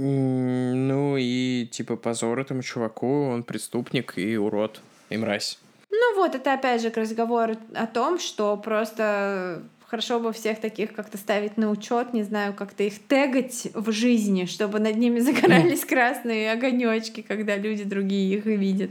Ну 0.00 1.16
и 1.18 1.68
типа 1.72 1.96
позор 1.96 2.38
этому 2.38 2.62
чуваку, 2.62 3.30
он 3.30 3.42
преступник 3.42 4.16
и 4.16 4.38
урод, 4.38 4.80
и 5.10 5.16
мразь. 5.16 5.58
Ну 5.90 6.14
вот, 6.14 6.36
это 6.36 6.54
опять 6.54 6.82
же 6.82 6.90
к 6.90 6.96
разговору 6.96 7.56
о 7.74 7.86
том, 7.88 8.20
что 8.20 8.56
просто 8.56 9.60
хорошо 9.88 10.20
бы 10.20 10.32
всех 10.32 10.60
таких 10.60 10.92
как-то 10.92 11.18
ставить 11.18 11.56
на 11.56 11.68
учет, 11.68 12.12
не 12.12 12.22
знаю, 12.22 12.54
как-то 12.54 12.84
их 12.84 13.04
тегать 13.08 13.68
в 13.74 13.90
жизни, 13.90 14.44
чтобы 14.44 14.78
над 14.78 14.96
ними 14.96 15.18
загорались 15.18 15.84
красные 15.84 16.52
огонечки, 16.52 17.22
когда 17.22 17.56
люди 17.56 17.82
другие 17.82 18.38
их 18.38 18.46
видят. 18.46 18.90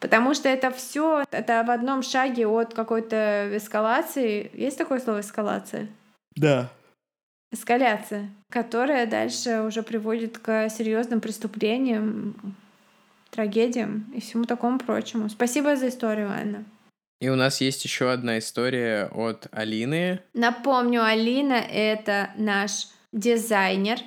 Потому 0.00 0.34
что 0.34 0.48
это 0.48 0.72
все, 0.72 1.24
это 1.30 1.62
в 1.62 1.70
одном 1.70 2.02
шаге 2.02 2.48
от 2.48 2.74
какой-то 2.74 3.50
эскалации. 3.54 4.50
Есть 4.54 4.78
такое 4.78 4.98
слово 4.98 5.20
эскалация? 5.20 5.86
Да. 6.34 6.72
Эскаляция, 7.52 8.30
которая 8.48 9.06
дальше 9.06 9.62
уже 9.62 9.82
приводит 9.82 10.38
к 10.38 10.68
серьезным 10.70 11.20
преступлениям, 11.20 12.56
трагедиям 13.30 14.12
и 14.14 14.20
всему 14.20 14.44
такому 14.44 14.78
прочему. 14.78 15.28
Спасибо 15.28 15.76
за 15.76 15.88
историю, 15.88 16.30
Анна. 16.30 16.64
И 17.20 17.28
у 17.28 17.36
нас 17.36 17.60
есть 17.60 17.84
еще 17.84 18.10
одна 18.10 18.38
история 18.38 19.06
от 19.12 19.46
Алины. 19.52 20.20
Напомню, 20.32 21.04
Алина— 21.04 21.52
это 21.70 22.30
наш 22.36 22.88
дизайнер. 23.12 23.98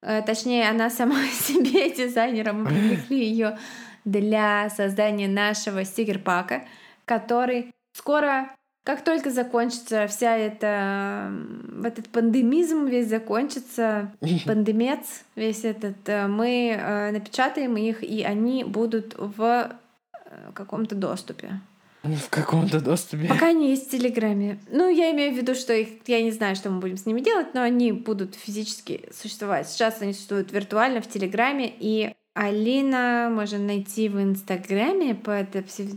Э, 0.00 0.22
Точнее, 0.22 0.68
она 0.68 0.88
сама 0.88 1.22
себе 1.32 1.90
дизайнером. 1.90 2.62
Мы 2.62 2.70
привлекли 2.70 3.28
ее 3.28 3.58
для 4.04 4.70
создания 4.70 5.28
нашего 5.28 5.84
стикер-пака, 5.84 6.64
который 7.04 7.72
скоро, 7.92 8.50
как 8.84 9.04
только 9.04 9.30
закончится 9.30 10.06
вся 10.08 10.36
эта, 10.36 11.28
м, 11.28 11.82
этот 11.84 12.08
пандемизм 12.08 12.86
весь 12.86 13.08
закончится, 13.08 14.12
пандемец 14.46 15.24
весь 15.36 15.64
этот, 15.64 15.96
э, 16.06 16.26
мы 16.26 16.76
э, 16.76 17.12
напечатаем 17.12 17.76
их, 17.76 18.02
и 18.02 18.22
они 18.22 18.64
будут 18.64 19.14
в 19.16 19.40
э, 19.40 20.50
каком-то 20.54 20.94
доступе. 20.94 21.60
В 22.02 22.28
каком-то 22.30 22.80
доступе. 22.80 23.28
Пока 23.28 23.50
они 23.50 23.70
есть 23.70 23.86
в 23.86 23.90
Телеграме. 23.92 24.58
Ну, 24.68 24.88
я 24.88 25.12
имею 25.12 25.32
в 25.32 25.36
виду, 25.36 25.54
что 25.54 25.72
их, 25.72 25.88
я 26.08 26.20
не 26.20 26.32
знаю, 26.32 26.56
что 26.56 26.68
мы 26.68 26.80
будем 26.80 26.96
с 26.96 27.06
ними 27.06 27.20
делать, 27.20 27.54
но 27.54 27.62
они 27.62 27.92
будут 27.92 28.34
физически 28.34 29.08
существовать. 29.12 29.68
Сейчас 29.68 30.02
они 30.02 30.12
существуют 30.12 30.50
виртуально 30.50 31.00
в 31.00 31.08
Телеграме, 31.08 31.72
и 31.78 32.12
Алина 32.34 33.30
можно 33.32 33.58
найти 33.58 34.08
в 34.08 34.20
Инстаграме 34.20 35.14
под, 35.14 35.54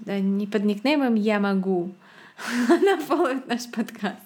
не 0.08 0.46
под 0.46 0.64
никнеймом 0.64 1.16
«Я 1.16 1.40
могу». 1.40 1.92
Она 2.70 2.98
фолловит 2.98 3.48
наш 3.48 3.70
подкаст. 3.72 4.20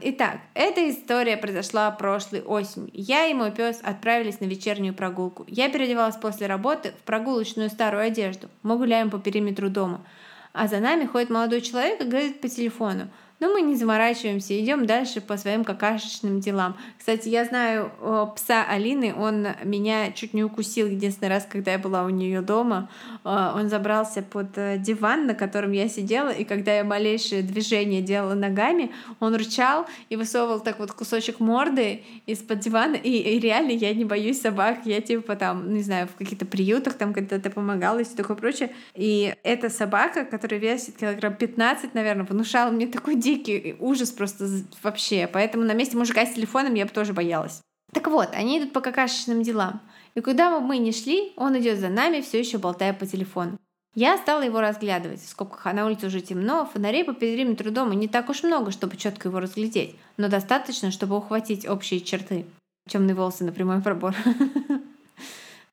Итак, 0.00 0.38
эта 0.54 0.88
история 0.88 1.36
произошла 1.36 1.90
прошлой 1.90 2.42
осенью. 2.42 2.90
Я 2.92 3.26
и 3.26 3.34
мой 3.34 3.50
пес 3.50 3.80
отправились 3.82 4.38
на 4.38 4.44
вечернюю 4.44 4.94
прогулку. 4.94 5.44
Я 5.48 5.68
переодевалась 5.70 6.16
после 6.16 6.46
работы 6.46 6.92
в 6.92 7.02
прогулочную 7.04 7.68
старую 7.68 8.04
одежду. 8.04 8.48
Мы 8.62 8.76
гуляем 8.76 9.10
по 9.10 9.18
периметру 9.18 9.70
дома. 9.70 10.04
А 10.52 10.68
за 10.68 10.78
нами 10.78 11.04
ходит 11.04 11.30
молодой 11.30 11.60
человек 11.62 12.00
и 12.00 12.04
говорит 12.04 12.40
по 12.40 12.48
телефону. 12.48 13.08
Но 13.40 13.52
мы 13.52 13.62
не 13.62 13.76
заморачиваемся, 13.76 14.58
идем 14.58 14.84
дальше 14.84 15.20
по 15.20 15.36
своим 15.36 15.62
какашечным 15.64 16.40
делам. 16.40 16.76
Кстати, 16.98 17.28
я 17.28 17.44
знаю 17.44 17.92
о, 18.00 18.26
пса 18.26 18.64
Алины, 18.64 19.14
он 19.14 19.46
меня 19.62 20.10
чуть 20.10 20.34
не 20.34 20.42
укусил 20.42 20.88
единственный 20.88 21.28
раз, 21.28 21.46
когда 21.48 21.72
я 21.72 21.78
была 21.78 22.04
у 22.04 22.08
нее 22.08 22.40
дома. 22.40 22.88
Э, 23.24 23.52
Он 23.54 23.68
забрался 23.68 24.22
под 24.22 24.58
э, 24.58 24.78
диван, 24.78 25.26
на 25.26 25.34
котором 25.34 25.70
я 25.70 25.88
сидела, 25.88 26.30
и 26.30 26.44
когда 26.44 26.76
я 26.76 26.84
малейшее 26.84 27.42
движение 27.42 28.02
делала 28.02 28.34
ногами, 28.34 28.90
он 29.20 29.34
рычал 29.36 29.86
и 30.08 30.16
высовывал 30.16 30.60
так 30.60 30.80
вот 30.80 30.90
кусочек 30.92 31.38
морды 31.38 32.02
из-под 32.26 32.58
дивана. 32.58 32.96
И, 32.96 33.10
и 33.10 33.38
реально 33.38 33.70
я 33.70 33.94
не 33.94 34.04
боюсь 34.04 34.40
собак, 34.40 34.80
я 34.84 35.00
типа 35.00 35.36
там, 35.36 35.74
не 35.74 35.82
знаю, 35.82 36.08
в 36.08 36.16
каких-то 36.16 36.44
приютах 36.44 36.94
там 36.94 37.14
когда-то 37.14 37.50
помогала 37.50 38.00
и 38.00 38.04
все 38.04 38.16
такое 38.16 38.36
прочее. 38.36 38.70
И 38.94 39.32
эта 39.44 39.70
собака, 39.70 40.24
которая 40.24 40.58
весит 40.58 40.96
килограмм 40.96 41.34
15, 41.34 41.94
наверное, 41.94 42.24
внушала 42.24 42.70
мне 42.70 42.88
такой 42.88 43.14
дикий 43.28 43.76
ужас 43.78 44.10
просто 44.10 44.48
вообще. 44.82 45.28
Поэтому 45.30 45.64
на 45.64 45.74
месте 45.74 45.96
мужика 45.96 46.24
с 46.24 46.34
телефоном 46.34 46.74
я 46.74 46.86
бы 46.86 46.90
тоже 46.90 47.12
боялась. 47.12 47.60
Так 47.92 48.08
вот, 48.08 48.30
они 48.32 48.58
идут 48.58 48.72
по 48.72 48.80
какашечным 48.80 49.42
делам. 49.42 49.80
И 50.14 50.20
куда 50.20 50.50
бы 50.50 50.64
мы 50.64 50.78
ни 50.78 50.90
шли, 50.90 51.32
он 51.36 51.58
идет 51.58 51.78
за 51.78 51.88
нами, 51.88 52.20
все 52.20 52.38
еще 52.38 52.58
болтая 52.58 52.92
по 52.92 53.06
телефону. 53.06 53.58
Я 53.94 54.18
стала 54.18 54.42
его 54.42 54.60
разглядывать. 54.60 55.20
В 55.20 55.28
скобках, 55.28 55.66
а 55.66 55.72
на 55.72 55.86
улице 55.86 56.06
уже 56.06 56.20
темно, 56.20 56.68
фонарей 56.72 57.04
по 57.04 57.14
периметру 57.14 57.70
дома 57.70 57.94
не 57.94 58.08
так 58.08 58.28
уж 58.28 58.42
много, 58.42 58.70
чтобы 58.70 58.96
четко 58.96 59.28
его 59.28 59.40
разглядеть, 59.40 59.96
но 60.16 60.28
достаточно, 60.28 60.90
чтобы 60.90 61.16
ухватить 61.16 61.68
общие 61.68 62.00
черты. 62.00 62.44
Темные 62.88 63.14
волосы 63.14 63.44
на 63.44 63.52
прямой 63.52 63.80
пробор. 63.80 64.14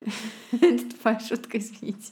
Это 0.52 0.90
тупая 0.90 1.20
шутка, 1.20 1.58
извините. 1.58 2.12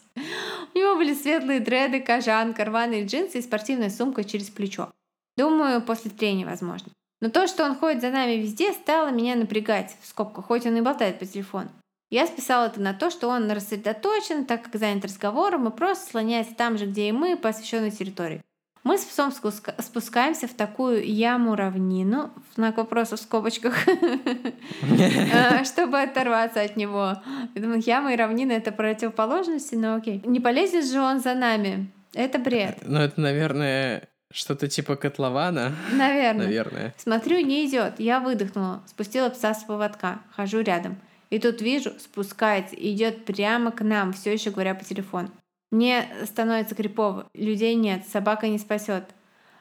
У 0.74 0.78
него 0.78 0.96
были 0.96 1.14
светлые 1.14 1.60
дреды, 1.60 2.00
кожанка, 2.00 2.66
рваные 2.66 3.06
джинсы 3.06 3.40
и 3.40 3.42
спортивная 3.42 3.90
сумка 3.90 4.24
через 4.24 4.50
плечо. 4.50 4.90
Думаю, 5.38 5.82
после 5.82 6.12
трения 6.12 6.46
возможно. 6.46 6.92
Но 7.22 7.30
то, 7.30 7.48
что 7.48 7.64
он 7.64 7.76
ходит 7.76 8.02
за 8.02 8.10
нами 8.10 8.34
везде, 8.34 8.74
стало 8.74 9.10
меня 9.10 9.36
напрягать, 9.36 9.96
в 10.02 10.08
скобках, 10.08 10.46
хоть 10.46 10.66
он 10.66 10.76
и 10.76 10.82
болтает 10.82 11.20
по 11.20 11.26
телефону. 11.26 11.70
Я 12.10 12.28
списала 12.28 12.68
это 12.68 12.80
на 12.80 12.94
то, 12.94 13.10
что 13.10 13.28
он 13.28 13.50
рассредоточен, 13.50 14.46
так 14.46 14.64
как 14.64 14.76
занят 14.76 15.06
разговором 15.06 15.68
и 15.68 15.72
просто 15.72 16.12
слоняется 16.12 16.54
там 16.54 16.78
же, 16.78 16.86
где 16.86 17.10
и 17.10 17.12
мы, 17.12 17.36
по 17.38 17.50
освещенной 17.50 17.92
территории. 17.92 18.42
Мы 18.84 18.98
с 18.98 19.06
псом 19.06 19.32
спуска- 19.32 19.82
спускаемся 19.82 20.48
в 20.48 20.54
такую 20.54 21.10
яму-равнину, 21.10 22.32
знак 22.56 22.78
вопроса 22.78 23.16
в 23.16 23.22
скобочках, 23.22 23.88
э, 24.82 25.64
чтобы 25.64 26.02
оторваться 26.02 26.62
от 26.62 26.76
него. 26.76 27.16
Я 27.56 27.62
думаю, 27.62 27.82
яма 27.84 28.14
и 28.14 28.18
равнина— 28.18 28.52
это 28.54 28.74
противоположности, 28.74 29.76
но 29.76 29.96
окей. 29.96 30.22
Не 30.26 30.42
полезет 30.42 30.86
же 30.86 31.00
он 31.00 31.22
за 31.22 31.34
нами. 31.34 31.90
Это 32.14 32.38
бред. 32.40 32.80
Ну, 32.82 33.00
это, 33.00 33.20
наверное, 33.20 34.10
что-то 34.34 34.68
типа 34.68 34.96
котлована. 34.96 35.76
Наверное. 35.92 36.46
Наверное. 36.46 36.94
Смотрю, 36.98 37.40
не 37.40 37.66
идет. 37.68 38.00
Я 38.00 38.20
выдохнула, 38.20 38.84
спустила 38.88 39.30
пса 39.30 39.54
с 39.54 39.64
поводка, 39.64 40.20
хожу 40.36 40.62
рядом. 40.62 40.98
И 41.30 41.40
тут 41.40 41.62
вижу, 41.62 41.92
спускается, 42.00 42.76
идет 42.76 43.26
прямо 43.26 43.72
к 43.72 43.82
нам, 43.82 44.14
все 44.14 44.34
еще 44.34 44.52
говоря 44.52 44.76
по 44.76 44.84
телефону. 44.84 45.30
Мне 45.72 46.08
становится 46.26 46.76
крипово. 46.76 47.28
Людей 47.34 47.76
нет, 47.76 48.04
собака 48.12 48.48
не 48.48 48.60
спасет. 48.60 49.06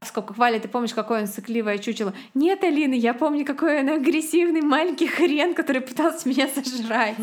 Сколько 0.03 0.35
хвалит, 0.35 0.63
ты 0.63 0.69
помнишь, 0.69 0.95
какое 0.95 1.23
он 1.23 1.27
сыкливое 1.29 1.79
чучело? 1.79 2.13
Нет, 2.35 2.65
Алина, 2.65 2.95
я 2.95 3.15
помню, 3.15 3.45
какой 3.45 3.81
он 3.81 3.89
агрессивный 3.89 4.61
маленький 4.61 5.07
хрен, 5.07 5.55
который 5.55 5.81
пытался 5.81 6.29
меня 6.29 6.49
сожрать. 6.49 7.17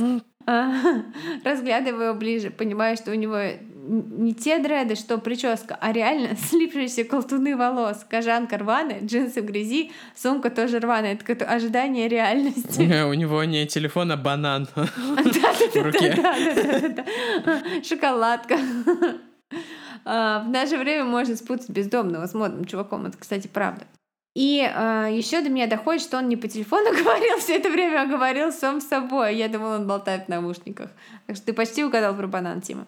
Разглядываю 1.43 2.09
его 2.09 2.13
ближе, 2.17 2.49
понимаю, 2.49 2.95
что 2.95 3.11
у 3.11 3.15
него 3.15 3.37
не 3.89 4.33
те 4.33 4.59
дреды, 4.59 4.95
что 4.95 5.17
прическа, 5.17 5.77
а 5.81 5.91
реально 5.91 6.35
слипшиеся 6.49 7.03
колтуны 7.03 7.57
волос. 7.57 8.05
Кожанка 8.09 8.57
рваная, 8.57 9.01
джинсы 9.01 9.41
в 9.41 9.45
грязи, 9.45 9.91
сумка 10.15 10.49
тоже 10.49 10.79
рваная. 10.79 11.13
Это 11.13 11.21
какое-то 11.21 11.45
ожидание 11.45 12.07
реальности. 12.07 13.03
У 13.03 13.13
него 13.13 13.43
не 13.43 13.65
телефон, 13.65 14.11
а 14.11 14.17
банан 14.17 14.67
в 14.75 15.81
руке. 15.81 16.15
Шоколадка. 17.83 18.57
А, 20.05 20.43
в 20.43 20.49
наше 20.49 20.77
время 20.77 21.03
можно 21.05 21.35
спутать 21.35 21.69
бездомного 21.69 22.27
с 22.27 22.33
модным 22.33 22.65
чуваком. 22.65 23.07
Это, 23.07 23.17
кстати, 23.17 23.47
правда. 23.47 23.85
И 24.35 24.61
э, 24.61 25.09
еще 25.11 25.41
до 25.41 25.49
меня 25.49 25.67
доходит, 25.67 26.01
что 26.01 26.17
он 26.17 26.29
не 26.29 26.37
по 26.37 26.47
телефону 26.47 26.91
говорил 27.03 27.39
все 27.39 27.57
это 27.57 27.69
время, 27.69 28.03
а 28.03 28.05
говорил 28.05 28.51
сам 28.51 28.79
с 28.79 28.87
собой. 28.87 29.35
Я 29.35 29.49
думала, 29.49 29.75
он 29.75 29.87
болтает 29.87 30.25
в 30.25 30.29
наушниках. 30.29 30.91
Так 31.27 31.35
что 31.35 31.47
ты 31.47 31.53
почти 31.53 31.83
угадал 31.83 32.15
про 32.15 32.27
банан, 32.27 32.61
Тима. 32.61 32.87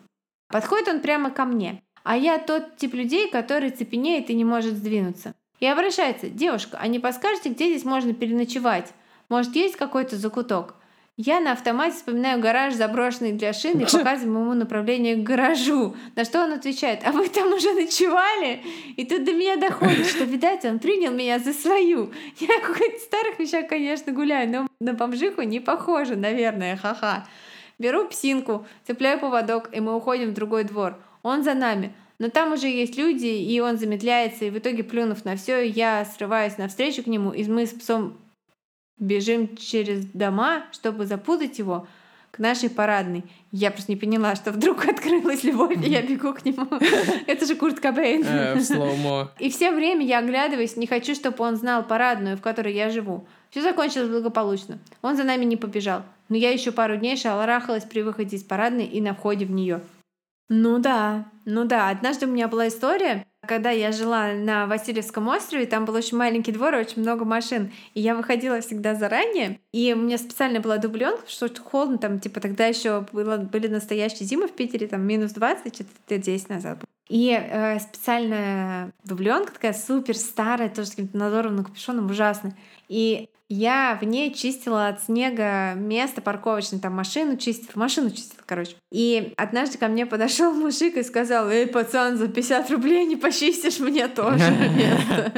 Подходит 0.52 0.88
он 0.88 1.00
прямо 1.00 1.32
ко 1.32 1.46
мне. 1.46 1.82
А 2.04 2.18
я 2.18 2.40
тот 2.40 2.78
тип 2.78 2.94
людей, 2.94 3.30
который 3.30 3.70
цепенеет 3.70 4.30
и 4.30 4.34
не 4.34 4.46
может 4.46 4.76
сдвинуться. 4.76 5.36
И 5.60 5.68
обращается, 5.68 6.28
девушка, 6.28 6.78
а 6.82 6.88
не 6.88 7.00
подскажете, 7.00 7.50
где 7.50 7.66
здесь 7.70 7.86
можно 7.86 8.14
переночевать? 8.14 8.92
Может, 9.30 9.56
есть 9.56 9.76
какой-то 9.76 10.18
закуток? 10.18 10.76
Я 11.18 11.40
на 11.40 11.52
автомате 11.52 11.98
вспоминаю 11.98 12.42
гараж, 12.42 12.74
заброшенный 12.74 13.34
для 13.34 13.54
шин, 13.54 13.80
и 13.80 13.86
показываю 13.92 14.42
ему 14.42 14.54
направление 14.56 15.16
к 15.16 15.24
гаражу. 15.24 15.96
На 16.16 16.26
что 16.26 16.44
он 16.44 16.54
отвечает, 16.54 17.02
а 17.06 17.12
вы 17.12 17.30
там 17.30 17.54
уже 17.54 17.74
ночевали? 17.74 18.62
И 18.98 19.06
тут 19.06 19.24
до 19.24 19.34
меня 19.34 19.58
доходит, 19.58 20.08
что, 20.08 20.24
видать, 20.24 20.66
он 20.66 20.80
принял 20.80 21.12
меня 21.12 21.38
за 21.38 21.54
свою. 21.54 22.12
Я 22.40 22.60
в 22.60 22.74
каких-то 22.74 23.00
старых 23.00 23.38
вещах, 23.38 23.68
конечно, 23.68 24.12
гуляю, 24.12 24.50
но 24.50 24.68
на 24.80 24.94
бомжиху 24.94 25.44
не 25.44 25.60
похоже, 25.60 26.16
наверное, 26.16 26.76
ха-ха. 26.76 27.28
Беру 27.82 28.08
псинку, 28.08 28.64
цепляю 28.86 29.20
поводок, 29.20 29.76
и 29.76 29.80
мы 29.80 29.96
уходим 29.96 30.30
в 30.30 30.34
другой 30.36 30.66
двор. 30.66 30.98
Он 31.24 31.44
за 31.44 31.56
нами. 31.56 31.92
Но 32.20 32.30
там 32.30 32.54
уже 32.54 32.68
есть 32.68 32.96
люди, 32.96 33.26
и 33.26 33.60
он 33.60 33.80
замедляется, 33.80 34.46
и 34.46 34.52
в 34.52 34.60
итоге, 34.60 34.84
плюнув 34.84 35.26
на 35.26 35.36
все, 35.36 35.68
я 35.68 36.06
срываюсь 36.06 36.60
навстречу 36.60 37.02
к 37.02 37.08
нему, 37.08 37.32
и 37.32 37.44
мы 37.46 37.66
с 37.66 37.72
псом 37.72 38.20
бежим 39.00 39.58
через 39.58 40.06
дома, 40.06 40.66
чтобы 40.72 41.08
запутать 41.08 41.58
его 41.58 41.88
к 42.30 42.38
нашей 42.38 42.70
парадной. 42.70 43.24
Я 43.52 43.72
просто 43.72 43.92
не 43.92 43.98
поняла, 43.98 44.36
что 44.36 44.52
вдруг 44.52 44.86
открылась 44.88 45.44
любовь, 45.44 45.84
и 45.84 45.90
я 45.90 46.04
бегу 46.04 46.36
к 46.36 46.46
нему. 46.46 46.68
Это 47.26 47.48
же 47.48 47.56
Курт 47.56 47.80
Кобейн. 47.80 48.24
Э. 48.24 48.60
И 49.40 49.50
все 49.50 49.72
время 49.72 50.06
я 50.06 50.20
оглядываюсь, 50.20 50.78
не 50.78 50.86
хочу, 50.86 51.16
чтобы 51.16 51.44
он 51.44 51.56
знал 51.56 51.82
парадную, 51.82 52.38
в 52.38 52.42
которой 52.42 52.76
я 52.76 52.92
живу. 52.92 53.26
Все 53.52 53.62
закончилось 53.62 54.10
благополучно. 54.10 54.80
Он 55.02 55.16
за 55.16 55.24
нами 55.24 55.46
не 55.46 55.58
побежал. 55.58 56.04
Но 56.30 56.38
я 56.38 56.52
еще 56.52 56.72
пару 56.72 56.96
дней 56.96 57.18
шаларахалась 57.18 57.84
при 57.84 58.02
выходе 58.02 58.38
из 58.38 58.44
парадной 58.44 58.86
и 58.86 59.02
на 59.02 59.14
входе 59.14 59.46
в 59.46 59.52
нее. 59.52 59.82
Ну 60.50 60.80
да, 60.80 61.26
ну 61.46 61.66
да. 61.66 61.90
Однажды 61.90 62.26
у 62.26 62.30
меня 62.30 62.48
была 62.48 62.70
история, 62.70 63.26
когда 63.46 63.72
я 63.72 63.92
жила 63.92 64.34
на 64.34 64.68
Васильевском 64.68 65.28
острове, 65.28 65.66
там 65.66 65.86
был 65.86 65.96
очень 65.96 66.18
маленький 66.18 66.52
двор, 66.52 66.76
очень 66.76 67.02
много 67.02 67.26
машин. 67.26 67.72
И 67.94 68.02
я 68.02 68.16
выходила 68.16 68.62
всегда 68.62 68.96
заранее. 68.96 69.60
И 69.74 69.94
у 69.94 69.98
меня 69.98 70.18
специально 70.18 70.60
была 70.60 70.78
дубленка, 70.78 71.24
что 71.28 71.50
холодно, 71.64 71.98
там, 71.98 72.20
типа, 72.20 72.42
тогда 72.42 72.66
еще 72.66 73.06
было, 73.12 73.38
были 73.38 73.68
настоящие 73.68 74.28
зимы 74.28 74.48
в 74.48 74.52
Питере, 74.52 74.88
там, 74.88 75.02
минус 75.02 75.32
20, 75.32 75.74
что-то 75.74 75.90
лет 76.10 76.22
10 76.22 76.50
назад. 76.50 76.84
И 77.08 77.32
э, 77.32 77.80
специальная 77.80 78.92
дубленка 79.04 79.54
такая 79.54 79.74
супер 79.74 80.16
старая, 80.16 80.70
тоже 80.70 80.88
с 80.88 80.92
каким-то 80.92 81.18
надорванным 81.18 81.66
капюшоном, 81.66 82.10
ужасно. 82.10 82.56
И 82.90 83.30
я 83.50 83.98
в 84.00 84.06
ней 84.06 84.34
чистила 84.34 84.88
от 84.88 85.04
снега 85.04 85.74
место 85.76 86.22
парковочное, 86.22 86.80
там 86.80 86.94
машину 86.94 87.36
чистила, 87.36 87.80
машину 87.80 88.12
чистила, 88.12 88.42
короче. 88.46 88.76
И 88.94 89.34
однажды 89.36 89.78
ко 89.78 89.90
мне 89.90 90.06
подошел 90.06 90.54
мужик 90.54 90.96
и 90.96 91.04
сказал, 91.04 91.50
эй, 91.50 91.68
пацан, 91.68 92.18
за 92.18 92.30
50 92.30 92.72
рублей 92.72 93.06
не 93.06 93.18
почистишь 93.18 93.80
мне 93.80 94.08
тоже 94.08 94.50
место. 94.76 95.34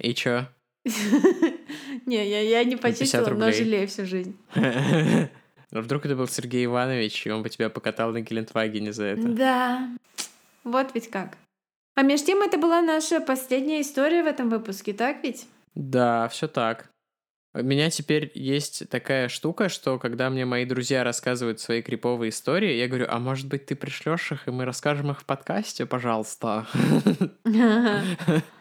И 0.00 0.14
чё? 0.14 0.48
Не, 2.06 2.28
я, 2.28 2.40
я 2.40 2.64
не 2.64 2.76
почистила, 2.76 3.30
но 3.30 3.52
жалею 3.52 3.88
всю 3.88 4.06
жизнь. 4.06 4.36
А 5.72 5.80
вдруг 5.80 6.06
это 6.06 6.14
был 6.14 6.28
Сергей 6.28 6.66
Иванович, 6.66 7.26
и 7.26 7.30
он 7.30 7.42
бы 7.42 7.48
тебя 7.48 7.68
покатал 7.68 8.12
на 8.12 8.20
Гелендвагене 8.20 8.92
за 8.92 9.06
это? 9.06 9.22
Да. 9.26 9.88
Вот 10.62 10.94
ведь 10.94 11.10
как. 11.10 11.36
А 11.96 12.02
между 12.02 12.28
тем, 12.28 12.42
это 12.42 12.58
была 12.58 12.80
наша 12.80 13.20
последняя 13.20 13.80
история 13.80 14.22
в 14.22 14.26
этом 14.28 14.50
выпуске, 14.50 14.92
так 14.92 15.24
ведь? 15.24 15.48
Да, 15.74 16.28
все 16.28 16.46
так. 16.46 16.90
У 17.54 17.62
меня 17.62 17.90
теперь 17.90 18.32
есть 18.34 18.88
такая 18.88 19.28
штука, 19.28 19.68
что 19.68 19.98
когда 19.98 20.28
мне 20.28 20.44
мои 20.44 20.64
друзья 20.64 21.04
рассказывают 21.04 21.60
свои 21.60 21.82
криповые 21.82 22.30
истории, 22.30 22.74
я 22.74 22.86
говорю, 22.88 23.06
а 23.08 23.18
может 23.18 23.48
быть 23.48 23.66
ты 23.66 23.76
пришлешь 23.76 24.32
их, 24.32 24.48
и 24.48 24.50
мы 24.50 24.64
расскажем 24.64 25.10
их 25.12 25.20
в 25.20 25.24
подкасте, 25.24 25.86
пожалуйста. 25.86 26.66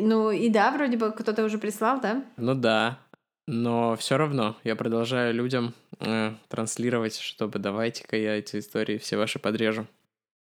ну 0.00 0.30
и 0.30 0.48
да, 0.48 0.70
вроде 0.70 0.96
бы 0.96 1.12
кто-то 1.12 1.44
уже 1.44 1.58
прислал, 1.58 2.00
да? 2.00 2.22
Ну 2.36 2.54
да. 2.54 2.98
Но 3.46 3.96
все 3.96 4.18
равно 4.18 4.56
я 4.62 4.76
продолжаю 4.76 5.32
людям 5.34 5.72
э, 6.00 6.34
транслировать, 6.48 7.18
чтобы 7.18 7.58
давайте-ка 7.58 8.16
я 8.16 8.36
эти 8.36 8.58
истории 8.58 8.98
все 8.98 9.16
ваши 9.16 9.38
подрежу. 9.38 9.86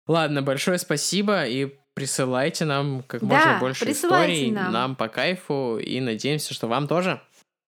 Ладно, 0.07 0.41
большое 0.41 0.77
спасибо 0.79 1.45
и 1.45 1.75
присылайте 1.93 2.65
нам 2.65 3.03
как 3.07 3.21
да, 3.21 3.27
можно 3.27 3.59
больше 3.59 3.91
историй. 3.91 4.51
Нам. 4.51 4.71
нам 4.71 4.95
по 4.95 5.07
кайфу 5.07 5.77
и 5.77 5.99
надеемся, 6.01 6.53
что 6.53 6.67
вам 6.67 6.87
тоже. 6.87 7.21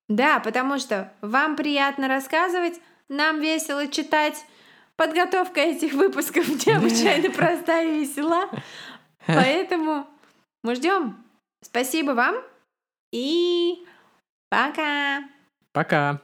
Да, 0.07 0.39
потому 0.39 0.79
что 0.79 1.11
вам 1.21 1.55
приятно 1.55 2.07
рассказывать, 2.07 2.75
нам 3.09 3.41
весело 3.41 3.87
читать. 3.87 4.43
Подготовка 4.95 5.59
этих 5.59 5.93
выпусков 5.93 6.47
необычайно 6.65 7.29
простая 7.35 7.87
и 7.87 8.01
весела. 8.01 8.49
Поэтому 9.27 10.07
мы 10.63 10.75
ждем. 10.75 11.26
Спасибо 11.61 12.11
вам 12.11 12.35
и 13.11 13.85
пока. 14.49 15.23
Пока. 15.71 16.21